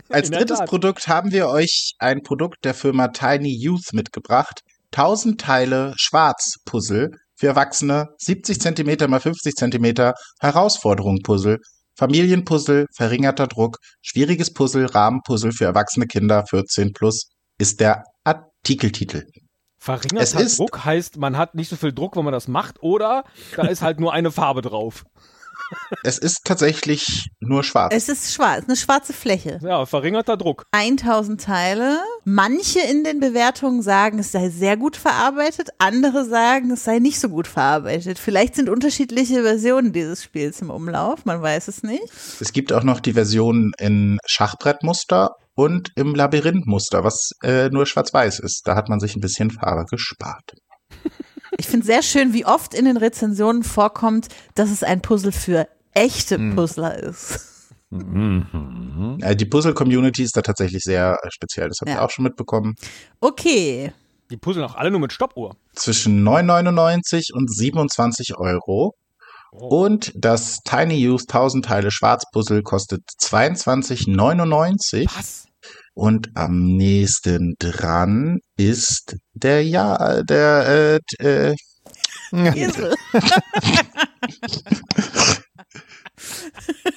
Als 0.09 0.31
In 0.31 0.37
drittes. 0.37 0.61
Produkt 0.65 1.09
haben 1.09 1.33
wir 1.33 1.49
euch 1.49 1.93
ein 1.99 2.23
Produkt 2.23 2.65
der 2.65 2.75
Firma 2.75 3.09
Tiny 3.09 3.55
Youth 3.61 3.93
mitgebracht. 3.93 4.61
1000 4.95 5.41
Teile 5.41 5.93
Schwarz-Puzzle 5.97 7.11
für 7.37 7.47
Erwachsene, 7.47 8.07
70 8.19 8.61
cm 8.61 9.11
mal 9.11 9.21
50 9.21 9.55
cm 9.55 10.13
Herausforderung-Puzzle, 10.41 11.59
Familienpuzzle, 11.99 12.87
verringerter 12.95 13.49
Druck, 13.49 13.79
schwieriges 14.03 14.55
Puzzle, 14.55 14.87
Rahmenpuzzle 14.87 15.51
für 15.53 15.65
erwachsene 15.65 16.07
Kinder 16.07 16.45
14 16.49 16.93
plus 16.93 17.29
ist 17.59 17.81
der 17.81 18.05
Artikeltitel. 18.23 19.25
Es 19.81 19.85
Verringerter 19.85 20.41
ist- 20.41 20.59
Druck 20.61 20.85
heißt, 20.85 21.17
man 21.17 21.37
hat 21.37 21.57
nicht 21.57 21.69
so 21.69 21.75
viel 21.77 21.93
Druck, 21.93 22.17
wenn 22.17 22.25
man 22.25 22.33
das 22.33 22.47
macht, 22.47 22.83
oder 22.83 23.25
da 23.57 23.67
ist 23.67 23.83
halt 23.83 23.99
nur 23.99 24.13
eine 24.13 24.31
Farbe 24.31 24.63
drauf. 24.63 25.05
Es 26.03 26.19
ist 26.19 26.41
tatsächlich 26.45 27.29
nur 27.41 27.65
schwarz. 27.65 27.93
Es 27.95 28.09
ist 28.09 28.33
schwarz, 28.33 28.65
eine 28.67 28.77
schwarze 28.77 29.13
Fläche. 29.13 29.59
Ja, 29.63 29.87
verringerter 29.87 30.37
Druck. 30.37 30.65
1000 30.73 31.41
Teile. 31.41 32.01
Manche 32.25 32.81
in 32.81 33.05
den 33.05 33.21
Bewertungen 33.21 33.83
sagen, 33.83 34.19
es 34.19 34.33
sei 34.33 34.49
sehr 34.51 34.77
gut 34.77 34.97
verarbeitet, 34.97 35.71
andere 35.79 36.25
sagen, 36.25 36.71
es 36.71 36.85
sei 36.85 36.99
nicht 36.99 37.21
so 37.21 37.29
gut 37.29 37.47
verarbeitet. 37.47 38.19
Vielleicht 38.19 38.55
sind 38.55 38.69
unterschiedliche 38.69 39.43
Versionen 39.43 39.93
dieses 39.93 40.23
Spiels 40.23 40.61
im 40.61 40.71
Umlauf, 40.71 41.25
man 41.25 41.43
weiß 41.43 41.69
es 41.69 41.83
nicht. 41.83 42.05
Es 42.41 42.53
gibt 42.53 42.73
auch 42.73 42.83
noch 42.83 43.01
die 43.01 43.15
Version 43.15 43.73
in 43.79 44.19
Schachbrettmuster 44.27 45.31
und 45.55 45.91
im 45.97 46.15
Labyrinthmuster, 46.15 47.03
was 47.03 47.33
äh, 47.43 47.69
nur 47.71 47.87
schwarz-weiß 47.87 48.39
ist. 48.41 48.63
Da 48.65 48.77
hat 48.77 48.89
man 48.89 49.01
sich 49.01 49.17
ein 49.17 49.21
bisschen 49.21 49.51
Farbe 49.51 49.85
gespart. 49.91 50.53
Ich 51.57 51.67
finde 51.67 51.87
sehr 51.87 52.03
schön, 52.03 52.33
wie 52.35 52.45
oft 52.45 52.75
in 52.75 52.85
den 52.85 52.97
Rezensionen 52.97 53.63
vorkommt, 53.63 54.29
dass 54.55 54.71
es 54.71 54.83
ein 54.83 55.01
Puzzle 55.01 55.33
für 55.33 55.67
echte 55.95 56.39
Puzzler 56.55 56.97
ist. 56.99 57.41
Äh, 57.91 59.35
die 59.35 59.47
Puzzle-Community 59.47 60.23
ist 60.23 60.37
da 60.37 60.43
tatsächlich 60.43 60.83
sehr 60.83 61.19
äh, 61.23 61.29
speziell. 61.31 61.69
Das 61.69 61.79
habt 61.81 61.89
ihr 61.91 61.95
Ja. 61.97 62.03
auch 62.05 62.11
schon 62.11 62.25
mitbekommen. 62.25 62.75
Okay. 63.21 63.93
Die 64.31 64.37
puzzeln 64.37 64.67
auch 64.67 64.75
alle 64.75 64.91
nur 64.91 65.01
mit 65.01 65.13
Stoppuhr. 65.13 65.57
Zwischen 65.75 66.23
9,99 66.23 67.33
und 67.33 67.51
27 67.51 68.37
Euro. 68.37 68.95
Und 69.51 70.13
das 70.15 70.59
Tiny 70.65 71.09
Use 71.09 71.25
1000 71.27 71.65
Teile 71.65 71.91
Schwarzpuzzle 71.91 72.63
kostet 72.63 73.01
22,99. 73.19 75.07
Was? 75.17 75.48
Und 75.99 76.31
am 76.37 76.77
nächsten 76.77 77.57
dran 77.59 78.39
ist 78.57 79.17
der 79.33 79.67
ja 79.67 80.23
der 80.23 81.01
äh, 81.21 81.51
äh, 81.51 81.57
Esel. 82.31 82.95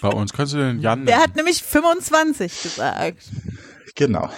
Bei 0.02 0.10
uns 0.10 0.32
kannst 0.34 0.54
du 0.54 0.58
den 0.58 0.82
Jan 0.82 1.08
Der 1.08 1.18
hat 1.18 1.36
nämlich 1.36 1.64
25 1.64 2.62
gesagt. 2.62 3.24
Genau. 3.96 4.30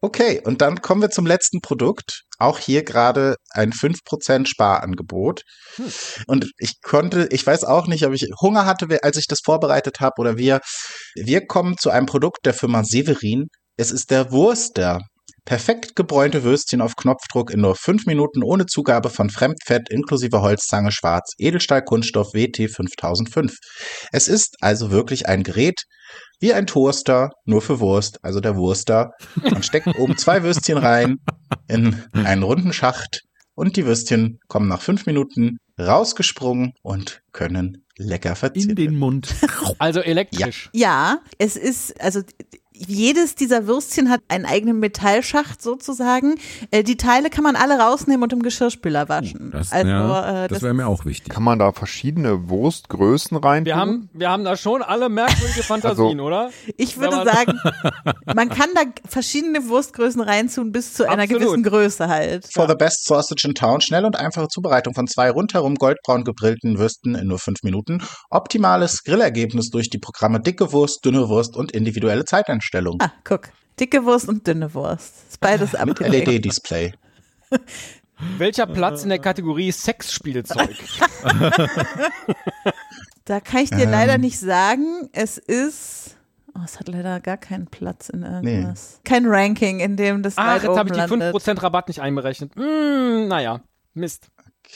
Okay, 0.00 0.40
und 0.42 0.62
dann 0.62 0.80
kommen 0.80 1.02
wir 1.02 1.10
zum 1.10 1.26
letzten 1.26 1.60
Produkt. 1.60 2.22
Auch 2.38 2.58
hier 2.58 2.84
gerade 2.84 3.36
ein 3.50 3.70
5% 3.70 4.46
Sparangebot. 4.46 5.42
Und 6.26 6.50
ich 6.56 6.80
konnte, 6.80 7.28
ich 7.32 7.46
weiß 7.46 7.64
auch 7.64 7.86
nicht, 7.86 8.06
ob 8.06 8.14
ich 8.14 8.26
Hunger 8.40 8.64
hatte, 8.64 8.86
als 9.02 9.18
ich 9.18 9.26
das 9.26 9.40
vorbereitet 9.44 10.00
habe 10.00 10.14
oder 10.16 10.38
wir. 10.38 10.60
Wir 11.16 11.46
kommen 11.46 11.76
zu 11.76 11.90
einem 11.90 12.06
Produkt 12.06 12.46
der 12.46 12.54
Firma 12.54 12.82
Severin. 12.82 13.48
Es 13.80 13.90
ist 13.90 14.10
der 14.10 14.30
Wurster. 14.30 15.00
Perfekt 15.46 15.96
gebräunte 15.96 16.44
Würstchen 16.44 16.82
auf 16.82 16.96
Knopfdruck 16.96 17.50
in 17.50 17.62
nur 17.62 17.74
5 17.74 18.04
Minuten 18.04 18.42
ohne 18.42 18.66
Zugabe 18.66 19.08
von 19.08 19.30
Fremdfett 19.30 19.88
inklusive 19.88 20.42
Holzzange 20.42 20.92
schwarz, 20.92 21.32
Edelstahl 21.38 21.82
Kunststoff 21.82 22.34
WT 22.34 22.70
5005. 22.70 23.56
Es 24.12 24.28
ist 24.28 24.58
also 24.60 24.90
wirklich 24.90 25.28
ein 25.28 25.44
Gerät, 25.44 25.84
wie 26.40 26.52
ein 26.52 26.66
Toaster, 26.66 27.30
nur 27.46 27.62
für 27.62 27.80
Wurst, 27.80 28.18
also 28.22 28.40
der 28.40 28.54
Wurster. 28.54 29.12
Man 29.50 29.62
steckt 29.62 29.86
oben 29.98 30.18
zwei 30.18 30.42
Würstchen 30.42 30.76
rein 30.76 31.16
in 31.66 32.04
einen 32.12 32.42
runden 32.42 32.74
Schacht 32.74 33.22
und 33.54 33.76
die 33.76 33.86
Würstchen 33.86 34.40
kommen 34.48 34.68
nach 34.68 34.82
fünf 34.82 35.06
Minuten 35.06 35.56
rausgesprungen 35.78 36.74
und 36.82 37.22
können 37.32 37.86
lecker 37.96 38.30
In 38.30 38.36
verziert 38.36 38.78
den 38.78 38.98
Mund. 38.98 39.34
Also 39.78 40.00
elektrisch. 40.00 40.68
Ja, 40.74 41.20
es 41.38 41.56
ist, 41.56 41.98
also 42.00 42.20
jedes 42.86 43.34
dieser 43.34 43.66
Würstchen 43.66 44.10
hat 44.10 44.20
einen 44.28 44.46
eigenen 44.46 44.78
Metallschacht 44.78 45.60
sozusagen. 45.60 46.36
Äh, 46.70 46.82
die 46.82 46.96
Teile 46.96 47.30
kann 47.30 47.44
man 47.44 47.56
alle 47.56 47.78
rausnehmen 47.78 48.22
und 48.22 48.32
im 48.32 48.42
Geschirrspüler 48.42 49.08
waschen. 49.08 49.50
Das, 49.52 49.72
also, 49.72 49.88
ja, 49.88 50.44
äh, 50.44 50.48
das 50.48 50.62
wäre 50.62 50.74
mir 50.74 50.86
auch 50.86 51.04
wichtig. 51.04 51.32
Kann 51.32 51.42
man 51.42 51.58
da 51.58 51.72
verschiedene 51.72 52.48
Wurstgrößen 52.48 53.36
rein? 53.36 53.64
Wir 53.64 53.76
haben, 53.76 54.08
wir 54.12 54.30
haben 54.30 54.44
da 54.44 54.56
schon 54.56 54.82
alle 54.82 55.08
merkwürdige 55.08 55.62
Fantasien, 55.62 56.20
oder? 56.20 56.50
Ich 56.76 56.98
würde 56.98 57.22
sagen, 57.24 57.58
man 58.34 58.48
kann 58.48 58.70
da 58.74 58.82
verschiedene 59.08 59.68
Wurstgrößen 59.68 60.20
reinzun 60.20 60.72
bis 60.72 60.94
zu 60.94 61.08
einer 61.08 61.24
Absolut. 61.24 61.42
gewissen 61.42 61.62
Größe 61.62 62.08
halt. 62.08 62.46
For 62.52 62.66
the 62.68 62.74
best 62.74 63.04
sausage 63.04 63.46
in 63.46 63.54
town. 63.54 63.80
Schnelle 63.80 64.06
und 64.06 64.16
einfache 64.16 64.48
Zubereitung 64.48 64.94
von 64.94 65.06
zwei 65.06 65.30
rundherum 65.30 65.74
goldbraun 65.74 66.24
gebrillten 66.24 66.78
Würsten 66.78 67.14
in 67.14 67.28
nur 67.28 67.38
fünf 67.38 67.62
Minuten. 67.62 68.02
Optimales 68.30 69.04
Grillergebnis 69.04 69.70
durch 69.70 69.90
die 69.90 69.98
Programme 69.98 70.40
dicke 70.40 70.72
Wurst, 70.72 71.04
dünne 71.04 71.28
Wurst 71.28 71.56
und 71.56 71.72
individuelle 71.72 72.24
Zeiteinstellung. 72.24 72.69
Ah, 73.00 73.12
guck. 73.24 73.48
Dicke 73.78 74.04
Wurst 74.04 74.28
und 74.28 74.46
dünne 74.46 74.72
Wurst. 74.74 75.14
Ist 75.28 75.40
beides 75.40 75.72
Mit 75.72 75.80
abgedeckt. 75.80 76.26
LED-Display. 76.28 76.92
Welcher 78.38 78.66
Platz 78.66 79.02
in 79.02 79.08
der 79.08 79.18
Kategorie 79.18 79.72
Sexspielzeug? 79.72 80.76
Da 83.24 83.38
kann 83.38 83.60
ich 83.62 83.70
dir 83.70 83.84
Ähm. 83.84 83.90
leider 83.90 84.18
nicht 84.18 84.38
sagen. 84.40 85.08
Es 85.12 85.38
ist. 85.38 86.16
Oh, 86.54 86.60
es 86.64 86.80
hat 86.80 86.88
leider 86.88 87.20
gar 87.20 87.36
keinen 87.36 87.66
Platz 87.68 88.08
in 88.08 88.22
irgendwas. 88.24 89.00
Kein 89.04 89.24
Ranking, 89.26 89.78
in 89.78 89.96
dem 89.96 90.22
das 90.24 90.34
Ach, 90.36 90.54
weit 90.56 90.62
jetzt 90.64 90.76
habe 90.76 90.88
ich 90.88 90.94
die 90.94 90.98
landet. 90.98 91.34
5% 91.36 91.62
Rabatt 91.62 91.86
nicht 91.88 92.00
einberechnet. 92.00 92.52
Hm, 92.56 93.28
naja, 93.28 93.60
Mist. 93.94 94.26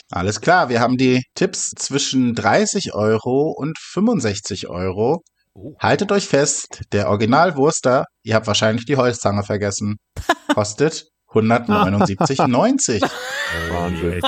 Alles 0.09 0.39
klar, 0.39 0.69
wir 0.69 0.79
haben 0.79 0.95
die 0.97 1.21
Tipps 1.35 1.71
zwischen 1.71 2.33
30 2.33 2.93
Euro 2.93 3.51
und 3.51 3.77
65 3.77 4.67
Euro. 4.69 5.21
Oh. 5.57 5.73
Haltet 5.79 6.11
euch 6.11 6.27
fest, 6.27 6.81
der 6.91 7.09
Original-Wurster, 7.09 8.05
ihr 8.23 8.35
habt 8.35 8.45
wahrscheinlich 8.45 8.85
die 8.85 8.97
Holzzange 8.97 9.43
vergessen, 9.43 9.95
kostet 10.53 11.07
179,90. 11.31 13.01
Wahnsinn. 13.71 14.21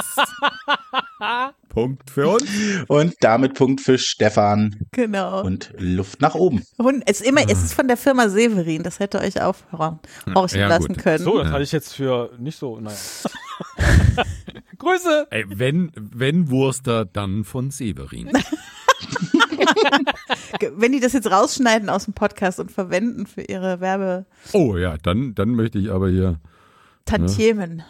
Punkt 1.70 2.10
für 2.10 2.30
uns. 2.30 2.44
Und 2.88 3.14
damit 3.22 3.54
Punkt 3.56 3.82
für 3.82 3.98
Stefan 3.98 4.76
Genau. 4.92 5.42
und 5.44 5.74
Luft 5.78 6.22
nach 6.22 6.36
oben. 6.36 6.64
Und 6.78 7.04
es 7.06 7.22
ist 7.22 7.28
immer, 7.28 7.42
es 7.50 7.62
ist 7.64 7.74
von 7.74 7.88
der 7.88 7.98
Firma 7.98 8.30
Severin. 8.30 8.84
Das 8.84 9.00
hätte 9.00 9.20
euch 9.20 9.42
aufhorchen 9.42 10.00
horchen 10.34 10.60
Ja, 10.60 10.68
lassen 10.70 10.94
gut. 10.96 10.98
können. 11.04 11.24
So, 11.24 11.40
das 11.40 11.52
hatte 11.52 11.64
ich 11.64 11.72
jetzt 11.72 11.94
für 11.94 12.32
nicht 12.40 12.58
so, 12.58 12.80
naja. 12.80 12.98
Grüße! 14.78 15.28
Ey, 15.32 15.46
wenn, 15.48 15.92
wenn 15.96 16.50
Wurster, 16.50 17.06
dann 17.06 17.44
von 17.44 17.70
Severin. 17.72 18.32
Wenn 20.76 20.92
die 20.92 21.00
das 21.00 21.14
jetzt 21.14 21.30
rausschneiden 21.30 21.90
aus 21.90 22.06
dem 22.06 22.14
Podcast 22.14 22.60
und 22.60 22.72
verwenden 22.72 23.28
für 23.28 23.42
ihre 23.42 23.80
Oh 24.54 24.76
ja, 24.78 24.98
dann, 24.98 25.36
dann 25.36 25.50
möchte 25.50 25.80
ich 25.80 25.92
aber 25.92 26.10
hier, 26.10 26.40
Werbetantiemen. 27.08 27.84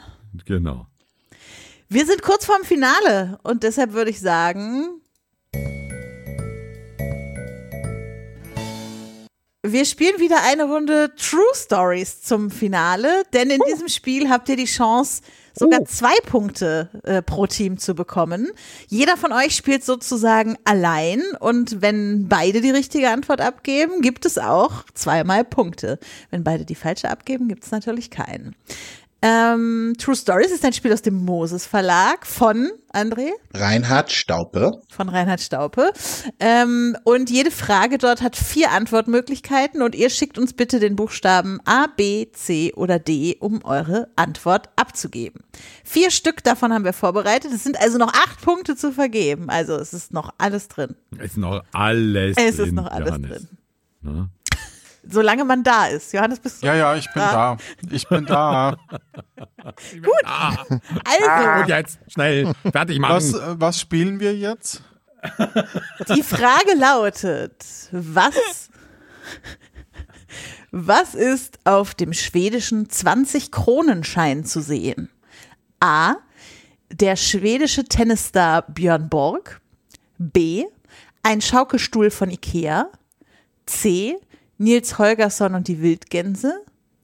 genau. 0.45 0.87
Wir 1.89 2.05
sind 2.05 2.21
kurz 2.21 2.45
vorm 2.45 2.63
Finale 2.63 3.39
und 3.43 3.63
deshalb 3.63 3.93
würde 3.93 4.11
ich 4.11 4.19
sagen, 4.19 5.01
wir 9.71 9.85
spielen 9.85 10.19
wieder 10.19 10.43
eine 10.43 10.65
Runde 10.65 11.11
True 11.15 11.41
Stories 11.53 12.21
zum 12.21 12.51
Finale, 12.51 13.23
denn 13.33 13.49
in 13.49 13.59
diesem 13.69 13.87
Spiel 13.87 14.29
habt 14.29 14.49
ihr 14.49 14.55
die 14.55 14.65
Chance, 14.65 15.21
sogar 15.53 15.85
zwei 15.85 16.15
Punkte 16.25 16.89
äh, 17.03 17.21
pro 17.21 17.47
Team 17.47 17.77
zu 17.77 17.95
bekommen. 17.95 18.49
Jeder 18.87 19.17
von 19.17 19.31
euch 19.31 19.55
spielt 19.55 19.83
sozusagen 19.83 20.55
allein 20.65 21.23
und 21.39 21.81
wenn 21.81 22.27
beide 22.27 22.61
die 22.61 22.69
richtige 22.69 23.09
Antwort 23.09 23.41
abgeben, 23.41 24.01
gibt 24.01 24.25
es 24.25 24.37
auch 24.37 24.83
zweimal 24.93 25.43
Punkte. 25.43 25.99
Wenn 26.29 26.43
beide 26.43 26.65
die 26.65 26.75
falsche 26.75 27.09
abgeben, 27.09 27.47
gibt 27.47 27.63
es 27.63 27.71
natürlich 27.71 28.11
keinen. 28.11 28.55
Ähm, 29.21 29.95
True 29.97 30.15
Stories 30.15 30.51
ist 30.51 30.63
ein 30.63 30.73
Spiel 30.73 30.93
aus 30.93 31.01
dem 31.01 31.25
Moses 31.25 31.65
Verlag 31.65 32.25
von 32.27 32.69
André, 32.93 33.29
Reinhard 33.53 34.11
Staupe. 34.11 34.79
von 34.89 35.09
Reinhard 35.09 35.41
Staupe. 35.41 35.91
Ähm, 36.39 36.95
und 37.03 37.31
jede 37.31 37.49
Frage 37.49 37.97
dort 37.97 38.21
hat 38.21 38.35
vier 38.35 38.71
Antwortmöglichkeiten 38.71 39.81
und 39.81 39.95
ihr 39.95 40.11
schickt 40.11 40.37
uns 40.37 40.53
bitte 40.53 40.79
den 40.79 40.95
Buchstaben 40.95 41.59
A, 41.65 41.87
B, 41.87 42.27
C 42.31 42.73
oder 42.75 42.99
D, 42.99 43.37
um 43.39 43.63
eure 43.65 44.07
Antwort 44.15 44.69
abzugeben. 44.75 45.41
Vier 45.83 46.11
Stück 46.11 46.43
davon 46.43 46.71
haben 46.71 46.85
wir 46.85 46.93
vorbereitet. 46.93 47.51
Es 47.51 47.63
sind 47.63 47.79
also 47.81 47.97
noch 47.97 48.13
acht 48.13 48.41
Punkte 48.41 48.75
zu 48.75 48.91
vergeben. 48.91 49.49
Also 49.49 49.75
es 49.77 49.93
ist 49.93 50.13
noch 50.13 50.31
alles 50.37 50.67
drin. 50.67 50.95
Es 51.17 51.31
ist 51.31 51.37
noch 51.37 51.63
alles 51.73 52.37
Es 52.37 52.57
drin, 52.57 52.65
ist 52.67 52.73
noch 52.73 52.91
alles 52.91 53.07
Johannes. 53.09 53.29
drin. 53.29 53.47
Ne? 54.01 54.29
Solange 55.09 55.45
man 55.45 55.63
da 55.63 55.87
ist. 55.87 56.13
Johannes, 56.13 56.39
bist 56.39 56.61
du? 56.61 56.67
Ja, 56.67 56.75
ja, 56.75 56.95
ich 56.95 57.05
bin 57.13 57.21
da. 57.21 57.57
Ich 57.89 58.07
bin 58.07 58.25
da. 58.25 58.75
Also, 61.03 61.61
Und 61.61 61.67
jetzt, 61.67 61.99
schnell, 62.07 62.53
fertig 62.71 62.99
machen. 62.99 63.15
Was, 63.15 63.33
äh, 63.33 63.55
was 63.59 63.79
spielen 63.81 64.19
wir 64.21 64.33
jetzt? 64.33 64.81
Die 66.15 66.23
Frage 66.23 66.73
lautet, 66.77 67.65
was, 67.91 68.69
was 70.71 71.15
ist 71.15 71.59
auf 71.65 71.95
dem 71.95 72.13
schwedischen 72.13 72.87
20-Kronenschein 72.87 74.45
zu 74.45 74.61
sehen? 74.61 75.09
A. 75.79 76.15
Der 76.91 77.17
schwedische 77.17 77.83
Tennisstar 77.83 78.61
Björn 78.63 79.09
Borg. 79.09 79.59
B. 80.17 80.63
Ein 81.23 81.41
Schaukelstuhl 81.41 82.09
von 82.09 82.29
Ikea. 82.29 82.89
C. 83.65 84.17
Nils 84.57 84.97
Holgersson 84.97 85.55
und 85.55 85.67
die 85.67 85.81
Wildgänse. 85.81 86.63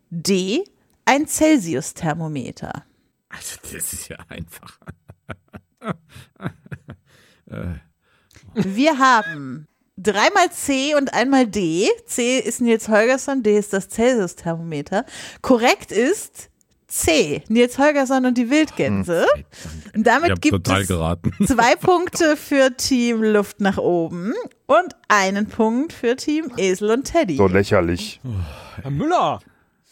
D. 0.10 0.64
Ein 1.06 1.28
Celsius-Thermometer. 1.28 2.86
Also, 3.30 3.58
das 3.64 3.94
ist 3.94 4.10
ja 4.10 4.18
einfach. 4.30 4.80
Wir 8.54 9.00
haben 9.00 9.68
dreimal 9.98 10.52
C 10.52 10.96
und 10.96 11.14
einmal 11.14 11.48
D. 11.48 11.90
C 12.06 12.40
ist 12.40 12.62
Nils 12.62 12.88
Holgersson, 12.88 13.44
D 13.44 13.58
ist 13.58 13.74
das 13.74 13.90
Celsius-Thermometer. 13.90 15.06
Korrekt 15.42 15.92
ist 15.92 16.50
C, 16.96 17.42
Nils 17.50 17.80
Holgersson 17.80 18.28
und 18.28 18.38
die 18.38 18.52
Wildgänse. 18.52 19.26
Und 19.96 20.02
Ich 20.02 20.04
damit 20.04 20.42
gibt 20.44 20.54
total 20.54 20.84
es 20.84 20.88
geraten. 20.88 21.32
zwei 21.48 21.76
Punkte 21.76 22.38
für 22.38 22.78
Team 22.78 23.24
Luft 23.24 23.62
nach 23.62 23.80
oben 23.80 24.32
und 24.68 24.96
einen 25.08 25.48
Punkt 25.48 25.92
für 25.92 26.16
Team 26.16 26.52
Esel 26.56 26.92
und 26.92 27.06
Teddy. 27.06 27.38
So 27.38 27.48
lächerlich. 27.48 28.22
Herr 28.80 28.92
Müller! 28.92 29.40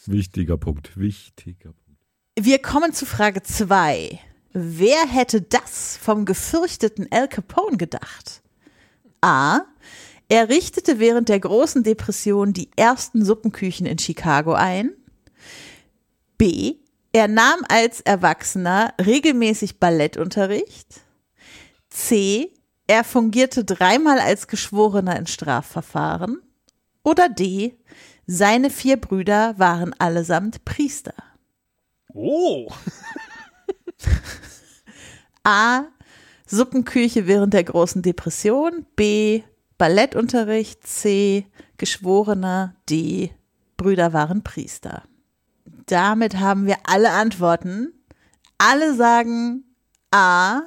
Wichtiger 0.06 0.56
Punkt, 0.56 0.96
wichtiger 0.96 1.72
Punkt. 1.72 2.00
Wir 2.38 2.60
kommen 2.60 2.92
zu 2.92 3.04
Frage 3.04 3.42
zwei. 3.42 4.20
Wer 4.52 5.04
hätte 5.08 5.42
das 5.42 5.98
vom 6.00 6.24
gefürchteten 6.24 7.08
Al 7.10 7.26
Capone 7.26 7.78
gedacht? 7.78 8.42
A. 9.20 9.62
Er 10.28 10.48
richtete 10.48 11.00
während 11.00 11.28
der 11.28 11.40
großen 11.40 11.82
Depression 11.82 12.52
die 12.52 12.70
ersten 12.76 13.24
Suppenküchen 13.24 13.86
in 13.86 13.98
Chicago 13.98 14.52
ein. 14.52 14.92
B. 16.38 16.76
Er 17.14 17.28
nahm 17.28 17.60
als 17.68 18.00
Erwachsener 18.00 18.94
regelmäßig 19.04 19.78
Ballettunterricht. 19.78 21.02
C. 21.90 22.54
Er 22.86 23.04
fungierte 23.04 23.64
dreimal 23.64 24.18
als 24.18 24.48
Geschworener 24.48 25.16
in 25.18 25.26
Strafverfahren. 25.26 26.40
Oder 27.02 27.28
D. 27.28 27.78
Seine 28.26 28.70
vier 28.70 28.98
Brüder 28.98 29.58
waren 29.58 29.92
allesamt 29.98 30.64
Priester. 30.64 31.14
Oh. 32.14 32.70
A. 35.44 35.84
Suppenküche 36.46 37.26
während 37.26 37.52
der 37.52 37.64
großen 37.64 38.00
Depression. 38.00 38.86
B. 38.96 39.42
Ballettunterricht. 39.76 40.86
C. 40.86 41.46
Geschworener. 41.76 42.74
D. 42.88 43.34
Brüder 43.76 44.14
waren 44.14 44.42
Priester. 44.42 45.02
Damit 45.92 46.38
haben 46.38 46.64
wir 46.64 46.78
alle 46.84 47.10
Antworten. 47.10 47.92
Alle 48.56 48.94
sagen 48.94 49.64
A. 50.10 50.62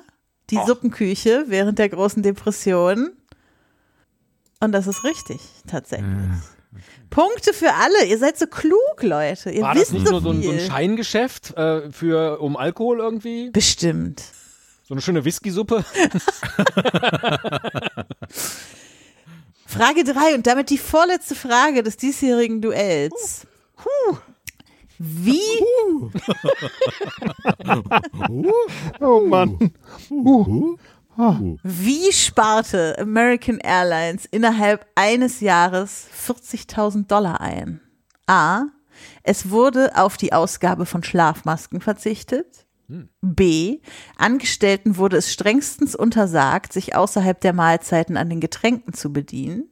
Die 0.52 0.60
Suppenküche 0.68 1.46
während 1.48 1.80
der 1.80 1.90
großen 1.90 2.22
Depression. 2.22 3.14
Und 4.60 4.72
das 4.72 4.86
ist 4.86 5.04
richtig, 5.04 5.42
tatsächlich. 5.66 6.06
Punkte 7.10 7.54
für 7.54 7.74
alle. 7.74 8.06
Ihr 8.06 8.20
seid 8.20 8.38
so 8.38 8.46
klug, 8.46 9.02
Leute. 9.02 9.50
Ihr 9.50 9.64
War 9.64 9.74
wisst 9.74 9.88
das 9.88 9.94
nicht 9.94 10.06
so 10.06 10.12
nur 10.12 10.22
so 10.22 10.30
ein, 10.30 10.44
so 10.44 10.52
ein 10.52 10.60
Scheingeschäft 10.60 11.58
äh, 11.58 11.92
für 11.92 12.40
um 12.40 12.56
Alkohol 12.56 13.00
irgendwie? 13.00 13.50
Bestimmt. 13.50 14.22
So 14.84 14.94
eine 14.94 15.02
schöne 15.02 15.26
Whisky-Suppe? 15.26 15.84
Frage 19.66 20.04
3 20.04 20.36
und 20.36 20.46
damit 20.46 20.70
die 20.70 20.78
vorletzte 20.78 21.34
Frage 21.34 21.82
des 21.82 21.98
diesjährigen 21.98 22.62
Duells. 22.62 23.48
Wie, 24.98 25.40
Oh 29.00 29.22
Mann. 29.28 29.72
wie 31.64 32.12
sparte 32.12 32.98
American 33.00 33.60
Airlines 33.60 34.26
innerhalb 34.26 34.86
eines 34.96 35.40
Jahres 35.40 36.08
40.000 36.28 37.08
Dollar 37.08 37.40
ein? 37.42 37.82
A. 38.28 38.64
Es 39.24 39.50
wurde 39.50 39.98
auf 39.98 40.18
die 40.18 40.34
Ausgabe 40.34 40.86
von 40.86 41.04
Schlafmasken 41.04 41.82
verzichtet. 41.82 42.66
B. 43.22 43.80
Angestellten 44.18 44.98
wurde 44.98 45.18
es 45.18 45.34
strengstens 45.34 45.96
untersagt, 45.96 46.72
sich 46.72 46.96
außerhalb 46.96 47.42
der 47.42 47.54
Mahlzeiten 47.54 48.16
an 48.16 48.30
den 48.30 48.40
Getränken 48.40 48.94
zu 48.94 49.12
bedienen. 49.12 49.70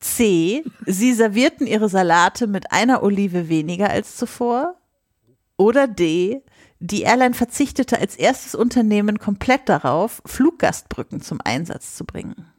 C. 0.00 0.64
Sie 0.84 1.12
servierten 1.12 1.66
ihre 1.66 1.88
Salate 1.88 2.46
mit 2.46 2.72
einer 2.72 3.02
Olive 3.02 3.48
weniger 3.48 3.90
als 3.90 4.16
zuvor. 4.16 4.76
Oder 5.56 5.88
D. 5.88 6.42
Die 6.78 7.02
Airline 7.02 7.34
verzichtete 7.34 7.98
als 7.98 8.16
erstes 8.16 8.54
Unternehmen 8.54 9.18
komplett 9.18 9.68
darauf, 9.68 10.20
Fluggastbrücken 10.26 11.22
zum 11.22 11.40
Einsatz 11.42 11.96
zu 11.96 12.04
bringen. 12.04 12.52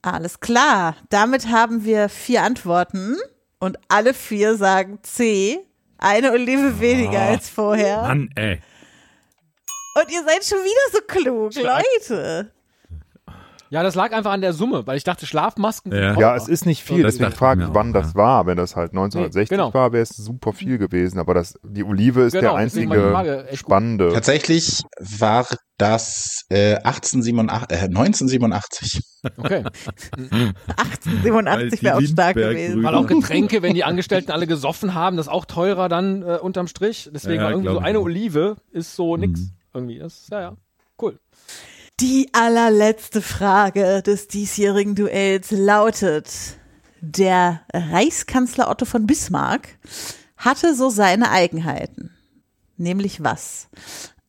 Alles 0.00 0.40
klar. 0.40 0.96
Damit 1.10 1.48
haben 1.48 1.84
wir 1.84 2.08
vier 2.08 2.42
Antworten 2.42 3.16
und 3.58 3.78
alle 3.88 4.14
vier 4.14 4.56
sagen 4.56 4.98
C. 5.02 5.58
Eine 5.98 6.32
Olive 6.32 6.80
weniger 6.80 7.20
als 7.20 7.48
vorher. 7.48 8.02
Mann, 8.02 8.30
ey. 8.34 8.60
Und 9.94 10.10
ihr 10.10 10.24
seid 10.24 10.44
schon 10.44 10.58
wieder 10.58 10.92
so 10.92 10.98
klug, 11.06 11.54
Leute. 11.54 12.52
Ja, 13.70 13.82
das 13.82 13.94
lag 13.94 14.12
einfach 14.12 14.32
an 14.32 14.40
der 14.40 14.52
Summe, 14.52 14.86
weil 14.86 14.96
ich 14.96 15.04
dachte, 15.04 15.26
Schlafmasken. 15.26 15.92
sind 15.92 16.00
Ja. 16.00 16.18
Ja, 16.18 16.36
es 16.36 16.48
ist 16.48 16.66
nicht 16.66 16.82
viel, 16.82 17.02
Das 17.02 17.16
deswegen 17.16 17.32
frage 17.32 17.64
ich 17.64 17.68
wann 17.72 17.90
auch, 17.90 18.00
das 18.00 18.08
ja. 18.12 18.14
war. 18.14 18.46
Wenn 18.46 18.56
das 18.56 18.76
halt 18.76 18.92
1960 18.92 19.50
Nee, 19.50 19.56
genau. 19.56 19.74
war, 19.74 19.92
wäre 19.92 20.02
es 20.02 20.10
super 20.10 20.52
viel 20.52 20.78
gewesen. 20.78 21.18
Aber 21.18 21.34
das, 21.34 21.58
die 21.62 21.82
Olive 21.84 22.22
ist 22.22 22.32
Genau, 22.32 22.52
der 22.52 22.54
einzige 22.54 23.10
Frage 23.10 23.46
spannende. 23.54 24.12
Tatsächlich 24.12 24.82
war 24.98 25.46
das 25.78 26.44
äh, 26.50 26.76
1887, 26.76 27.76
äh, 27.76 27.84
1987. 27.86 29.00
Okay. 29.36 29.64
1887 30.16 31.82
wäre 31.82 31.96
auch 31.96 32.00
stark 32.02 32.36
gewesen. 32.36 32.82
Weil 32.82 32.94
auch 32.94 33.06
Getränke, 33.06 33.62
wenn 33.62 33.74
die 33.74 33.84
Angestellten 33.84 34.30
alle 34.30 34.46
gesoffen 34.46 34.94
haben, 34.94 35.16
das 35.16 35.26
ist 35.26 35.32
auch 35.32 35.46
teurer 35.46 35.88
dann 35.88 36.22
äh, 36.22 36.38
unterm 36.40 36.66
Strich. 36.68 37.10
Deswegen 37.12 37.36
Ja, 37.36 37.44
war 37.44 37.50
irgendwie 37.50 37.70
so 37.72 37.78
eine. 37.78 38.00
Olive 38.00 38.56
ist 38.70 38.94
so 38.94 39.16
nix. 39.16 39.40
Mhm. 39.40 39.50
Irgendwie. 39.72 39.98
Das 39.98 40.14
ist, 40.20 40.30
ja, 40.30 40.40
ja. 40.40 40.56
Die 42.00 42.28
allerletzte 42.32 43.22
Frage 43.22 44.02
des 44.02 44.26
diesjährigen 44.26 44.96
Duells 44.96 45.52
lautet: 45.52 46.28
Der 47.00 47.60
Reichskanzler 47.72 48.68
Otto 48.68 48.84
von 48.84 49.06
Bismarck 49.06 49.68
hatte 50.36 50.74
so 50.74 50.90
seine 50.90 51.30
Eigenheiten. 51.30 52.10
Nämlich 52.76 53.22
was? 53.22 53.68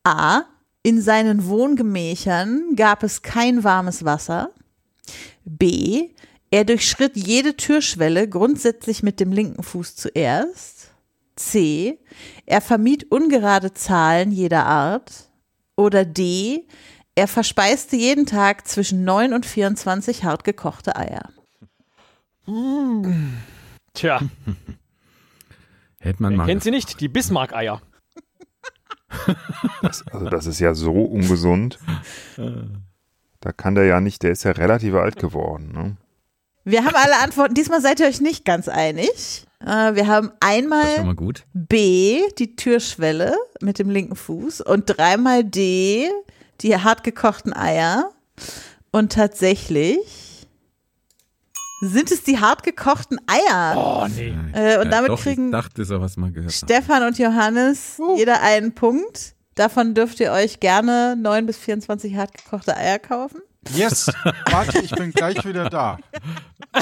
A. 0.04 0.44
In 0.84 1.02
seinen 1.02 1.48
Wohngemächern 1.48 2.76
gab 2.76 3.02
es 3.02 3.24
kein 3.24 3.64
warmes 3.64 4.06
Wasser. 4.06 4.52
B. 5.44 6.12
Er 6.52 6.66
durchschritt 6.66 7.18
jede 7.18 7.58
Türschwelle 7.58 8.30
grundsätzlich 8.30 9.02
mit 9.02 9.20
dem 9.20 9.32
linken 9.32 9.64
Fuß 9.64 9.96
zuerst. 9.96 10.92
C. 11.36 11.98
Er 12.46 12.62
vermied 12.62 13.12
ungerade 13.12 13.74
Zahlen 13.74 14.32
jeder 14.32 14.68
Art. 14.68 15.30
Oder 15.76 16.06
D. 16.06 16.68
Er 17.16 17.28
verspeiste 17.28 17.96
jeden 17.96 18.26
Tag 18.26 18.68
zwischen 18.68 19.04
9 19.06 19.34
und 19.34 19.46
24 19.46 20.24
hart 20.26 20.44
gekochte 20.44 20.96
Eier. 20.98 21.30
Tja, 23.94 24.20
Hätte 26.00 26.22
man 26.22 26.34
wer 26.34 26.38
mal. 26.38 26.46
kennt 26.46 26.62
sie 26.64 26.72
nicht? 26.72 27.00
Die 27.00 27.08
Bismarck-Eier. 27.08 27.82
Also 30.12 30.30
das 30.30 30.46
ist 30.46 30.60
ja 30.60 30.74
so 30.76 30.92
ungesund. 30.92 31.80
Da 33.40 33.52
kann 33.52 33.76
der 33.76 33.86
ja 33.86 34.02
nicht, 34.02 34.22
der 34.24 34.32
ist 34.32 34.44
ja 34.44 34.52
relativ 34.52 34.94
alt 34.96 35.16
geworden. 35.16 35.72
Ne? 35.72 35.98
Wir 36.66 36.84
haben 36.84 36.96
alle 36.96 37.20
Antworten. 37.24 37.54
Diesmal 37.54 37.82
seid 37.82 38.00
ihr 38.00 38.08
euch 38.08 38.22
nicht 38.22 38.44
ganz 38.46 38.68
einig. 38.68 39.46
Äh, 39.62 39.96
Wir 39.96 40.08
haben 40.08 40.32
einmal. 40.42 40.84
B, 41.54 42.22
die 42.38 42.56
Türschwelle 42.56 43.36
mit 43.62 43.80
dem 43.80 43.90
linken 43.90 44.16
Fuß 44.16 44.62
und 44.62 44.86
dreimal 44.86 45.44
D, 45.44 46.10
die 46.62 46.76
hart 46.78 47.04
gekochten 47.04 47.54
Eier. 47.54 48.12
Und 48.92 49.12
tatsächlich 49.14 49.98
sind 51.82 52.10
es 52.12 52.24
die 52.24 52.40
hart 52.40 52.64
gekochten 52.64 53.20
Eier. 53.28 53.76
Oh, 53.78 54.08
nee. 54.08 54.30
Äh, 54.54 54.78
und 54.78 54.86
Ja, 54.86 54.92
damit 54.92 55.10
doch, 55.10 55.22
kriegen 55.22 55.48
Ich 55.48 55.52
dachte, 55.52 55.84
so 55.86 56.00
was 56.02 56.16
mal 56.18 56.32
gehört. 56.32 56.52
haben. 56.52 56.58
Stefan 56.58 57.04
und 57.04 57.18
Johannes 57.20 58.00
jeder 58.16 58.42
einen 58.42 58.74
Punkt. 58.74 59.36
Davon 59.56 59.94
dürft 59.94 60.20
ihr 60.20 60.32
euch 60.32 60.60
gerne 60.60 61.16
9 61.18 61.46
bis 61.46 61.58
24 61.58 62.16
hart 62.16 62.34
gekochte 62.34 62.76
Eier 62.76 63.00
kaufen. 63.00 63.42
Yes, 63.74 64.12
warte, 64.52 64.80
ich 64.80 64.92
bin 64.92 65.12
gleich 65.12 65.44
wieder 65.46 65.70
da. 65.70 65.98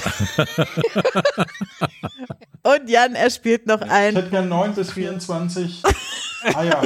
Und 2.63 2.89
Jan, 2.89 3.15
er 3.15 3.29
spielt 3.29 3.67
noch 3.67 3.81
Ich 3.81 3.89
ein. 3.91 4.15
hätte 4.15 4.29
gern 4.29 4.49
9 4.49 4.73
bis 4.75 4.91
24 4.91 5.81
Eier. 6.55 6.81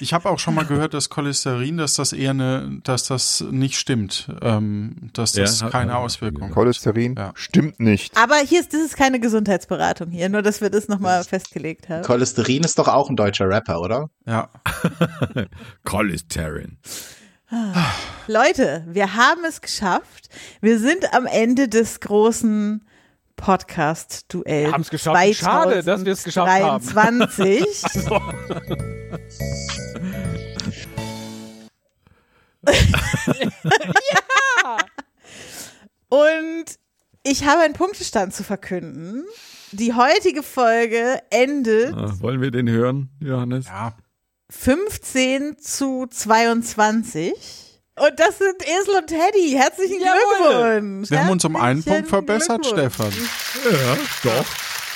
Ich 0.00 0.12
habe 0.14 0.30
auch 0.30 0.38
schon 0.38 0.54
mal 0.54 0.64
gehört, 0.64 0.94
dass 0.94 1.10
Cholesterin, 1.10 1.76
dass 1.76 1.94
das 1.94 2.12
eher 2.12 2.30
eine, 2.30 2.80
dass 2.84 3.04
das 3.04 3.44
nicht 3.50 3.78
stimmt, 3.78 4.28
ähm, 4.40 5.10
dass 5.12 5.32
das 5.32 5.60
Ja, 5.60 5.68
keine 5.68 5.96
Auswirkung 5.96 6.48
hat. 6.48 6.54
Cholesterin 6.54 7.16
Ja. 7.16 7.32
stimmt 7.34 7.80
nicht. 7.80 8.16
Aber 8.16 8.36
hier 8.36 8.60
ist, 8.60 8.72
das 8.72 8.80
ist 8.80 8.96
keine 8.96 9.20
Gesundheitsberatung 9.20 10.10
hier, 10.10 10.28
nur 10.30 10.42
dass 10.42 10.60
wir 10.60 10.70
das 10.70 10.88
nochmal 10.88 11.22
festgelegt 11.24 11.88
haben. 11.88 12.02
Cholesterin 12.02 12.64
ist 12.64 12.78
doch 12.78 12.88
auch 12.88 13.10
ein 13.10 13.16
deutscher 13.16 13.48
Rapper, 13.48 13.80
oder? 13.80 14.08
Ja. 14.26 14.48
Cholesterin. 15.84 16.78
Leute, 18.26 18.84
wir 18.88 19.16
haben 19.16 19.44
es 19.46 19.60
geschafft. 19.60 20.28
Wir 20.60 20.78
sind 20.78 21.12
am 21.12 21.26
Ende 21.26 21.68
des 21.68 21.98
großen 22.00 22.86
Podcast-Duells. 23.34 24.66
Wir 24.66 24.72
haben's 24.72 24.90
geschafft. 24.90 25.34
Schade, 25.34 25.82
dass 25.82 26.04
wir 26.04 26.12
es 26.12 26.22
geschafft 26.22 26.94
haben. 26.94 27.26
23. 32.64 33.50
Und 36.08 36.64
ich 37.22 37.44
habe 37.44 37.60
einen 37.62 37.74
Punktestand 37.74 38.34
zu 38.34 38.42
verkünden. 38.44 39.24
Die 39.72 39.94
heutige 39.94 40.42
Folge 40.42 41.20
endet 41.30 41.94
Ah, 41.94 42.12
wollen 42.20 42.40
wir 42.40 42.50
den 42.50 42.68
hören, 42.68 43.10
Johannes? 43.20 43.66
Ja. 43.66 43.94
15 44.50 45.58
zu 45.58 46.06
22. 46.10 47.32
Und 47.96 48.18
das 48.18 48.38
sind 48.38 48.62
Esel 48.62 48.96
und 48.96 49.06
Teddy. 49.06 49.50
Herzlichen 49.56 50.00
Jawohl. 50.00 50.70
Glückwunsch. 50.80 51.10
Wir 51.10 51.20
haben 51.20 51.30
uns 51.30 51.44
um 51.44 51.54
einen 51.56 51.84
Punkt 51.84 52.08
verbessert. 52.08 52.66
Stefan. 52.66 53.12
Ja, 53.70 53.96
doch. 54.24 54.46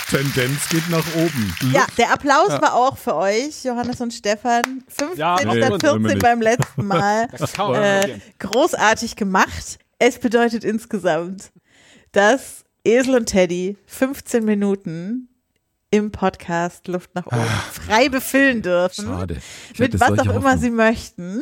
Tendenz 0.08 0.68
geht 0.68 0.88
nach 0.90 1.04
oben. 1.16 1.54
Ja, 1.72 1.86
der 1.98 2.12
Applaus 2.12 2.50
war 2.50 2.74
auch 2.74 2.96
für 2.96 3.14
euch, 3.14 3.64
Johannes 3.64 4.00
und 4.00 4.12
Stefan. 4.12 4.62
15 4.88 5.16
Ja, 5.16 5.36
statt 5.38 5.54
nee, 5.54 5.60
wollen 5.60 5.72
wir 5.72 5.80
14 5.80 6.02
nicht. 6.02 6.18
beim 6.20 6.40
letzten 6.40 6.86
Mal. 6.86 7.28
Äh, 7.74 8.18
großartig 8.38 9.16
gemacht. 9.16 9.78
Es 9.98 10.18
bedeutet 10.18 10.64
insgesamt, 10.64 11.50
dass 12.12 12.64
Esel 12.84 13.16
und 13.16 13.26
Teddy 13.26 13.76
15 13.86 14.44
Minuten 14.44 15.28
im 15.90 16.10
Podcast 16.10 16.88
Luft 16.88 17.14
nach 17.14 17.26
oben 17.26 17.46
frei 17.72 18.08
befüllen 18.08 18.62
dürfen. 18.62 19.06
Schade. 19.06 19.36
Mit 19.78 19.98
was 20.00 20.18
auch 20.18 20.34
immer 20.34 20.58
sie 20.58 20.70
möchten. 20.70 21.40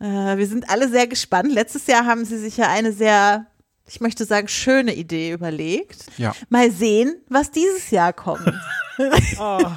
Äh, 0.00 0.36
wir 0.36 0.46
sind 0.46 0.68
alle 0.70 0.88
sehr 0.88 1.06
gespannt. 1.06 1.52
Letztes 1.52 1.86
Jahr 1.86 2.06
haben 2.06 2.24
sie 2.24 2.38
sich 2.38 2.56
ja 2.56 2.68
eine 2.70 2.92
sehr, 2.92 3.46
ich 3.86 4.00
möchte 4.00 4.24
sagen, 4.24 4.48
schöne 4.48 4.94
Idee 4.94 5.32
überlegt. 5.32 6.06
Ja. 6.16 6.34
Mal 6.48 6.70
sehen, 6.70 7.16
was 7.28 7.50
dieses 7.50 7.90
Jahr 7.90 8.12
kommt. 8.12 8.52
Ah. 9.40 9.76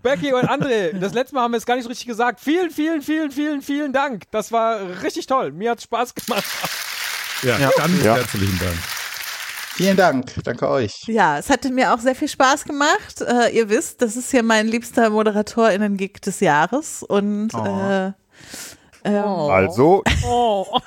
Becky 0.00 0.32
und 0.32 0.44
André, 0.48 0.96
das 0.96 1.12
letzte 1.12 1.34
Mal 1.34 1.42
haben 1.42 1.50
wir 1.54 1.58
es 1.58 1.66
gar 1.66 1.74
nicht 1.74 1.88
richtig 1.88 2.06
gesagt. 2.06 2.38
Vielen, 2.38 2.70
vielen, 2.70 3.02
vielen, 3.02 3.32
vielen, 3.32 3.62
vielen 3.62 3.92
Dank. 3.92 4.30
Das 4.30 4.52
war 4.52 5.02
richtig 5.02 5.26
toll. 5.26 5.50
Mir 5.50 5.72
hat 5.72 5.82
Spaß 5.82 6.14
gemacht. 6.14 6.44
Ja, 7.42 7.58
ganz 7.76 8.04
Ja. 8.04 8.14
herzlichen 8.14 8.56
Dank. 8.60 8.76
Vielen 9.74 9.96
Dank. 9.96 10.32
Danke 10.44 10.68
euch. 10.68 11.02
Ja, 11.08 11.36
es 11.38 11.50
hatte 11.50 11.72
mir 11.72 11.92
auch 11.92 11.98
sehr 11.98 12.14
viel 12.14 12.28
Spaß 12.28 12.62
gemacht. 12.64 13.22
Äh, 13.22 13.48
ihr 13.56 13.68
wisst, 13.68 14.02
das 14.02 14.14
ist 14.14 14.30
hier 14.30 14.44
mein 14.44 14.68
liebster 14.68 15.10
ModeratorInnen-Gig 15.10 16.20
des 16.24 16.38
Jahres. 16.38 17.02
Und 17.02 17.50
Oh. 17.54 17.66
äh, 17.66 18.12
ähm, 19.02 19.24
Also, 19.24 20.04
Oh. 20.24 20.78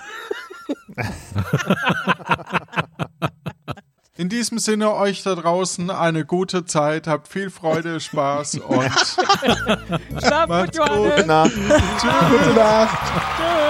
In 4.17 4.29
diesem 4.29 4.57
Sinne 4.57 4.95
euch 4.95 5.21
da 5.21 5.35
draußen 5.35 5.91
eine 5.91 6.25
gute 6.25 6.65
Zeit, 6.65 7.05
habt 7.05 7.27
viel 7.27 7.51
Freude, 7.51 7.99
Spaß 7.99 8.55
und 8.55 8.91
Schlaf 10.19 10.47
gut, 10.47 10.49
Macht's 10.49 10.77
gut. 10.79 10.87
Johannes. 10.89 11.25
na, 11.27 11.43
Gute 11.43 12.53
Nacht. 12.55 12.97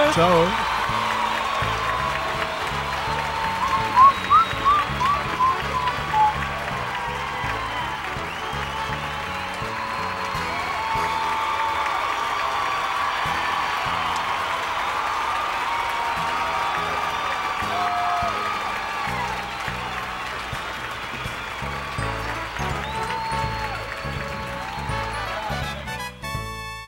Tschüss. 0.08 0.14
ciao. 0.16 0.48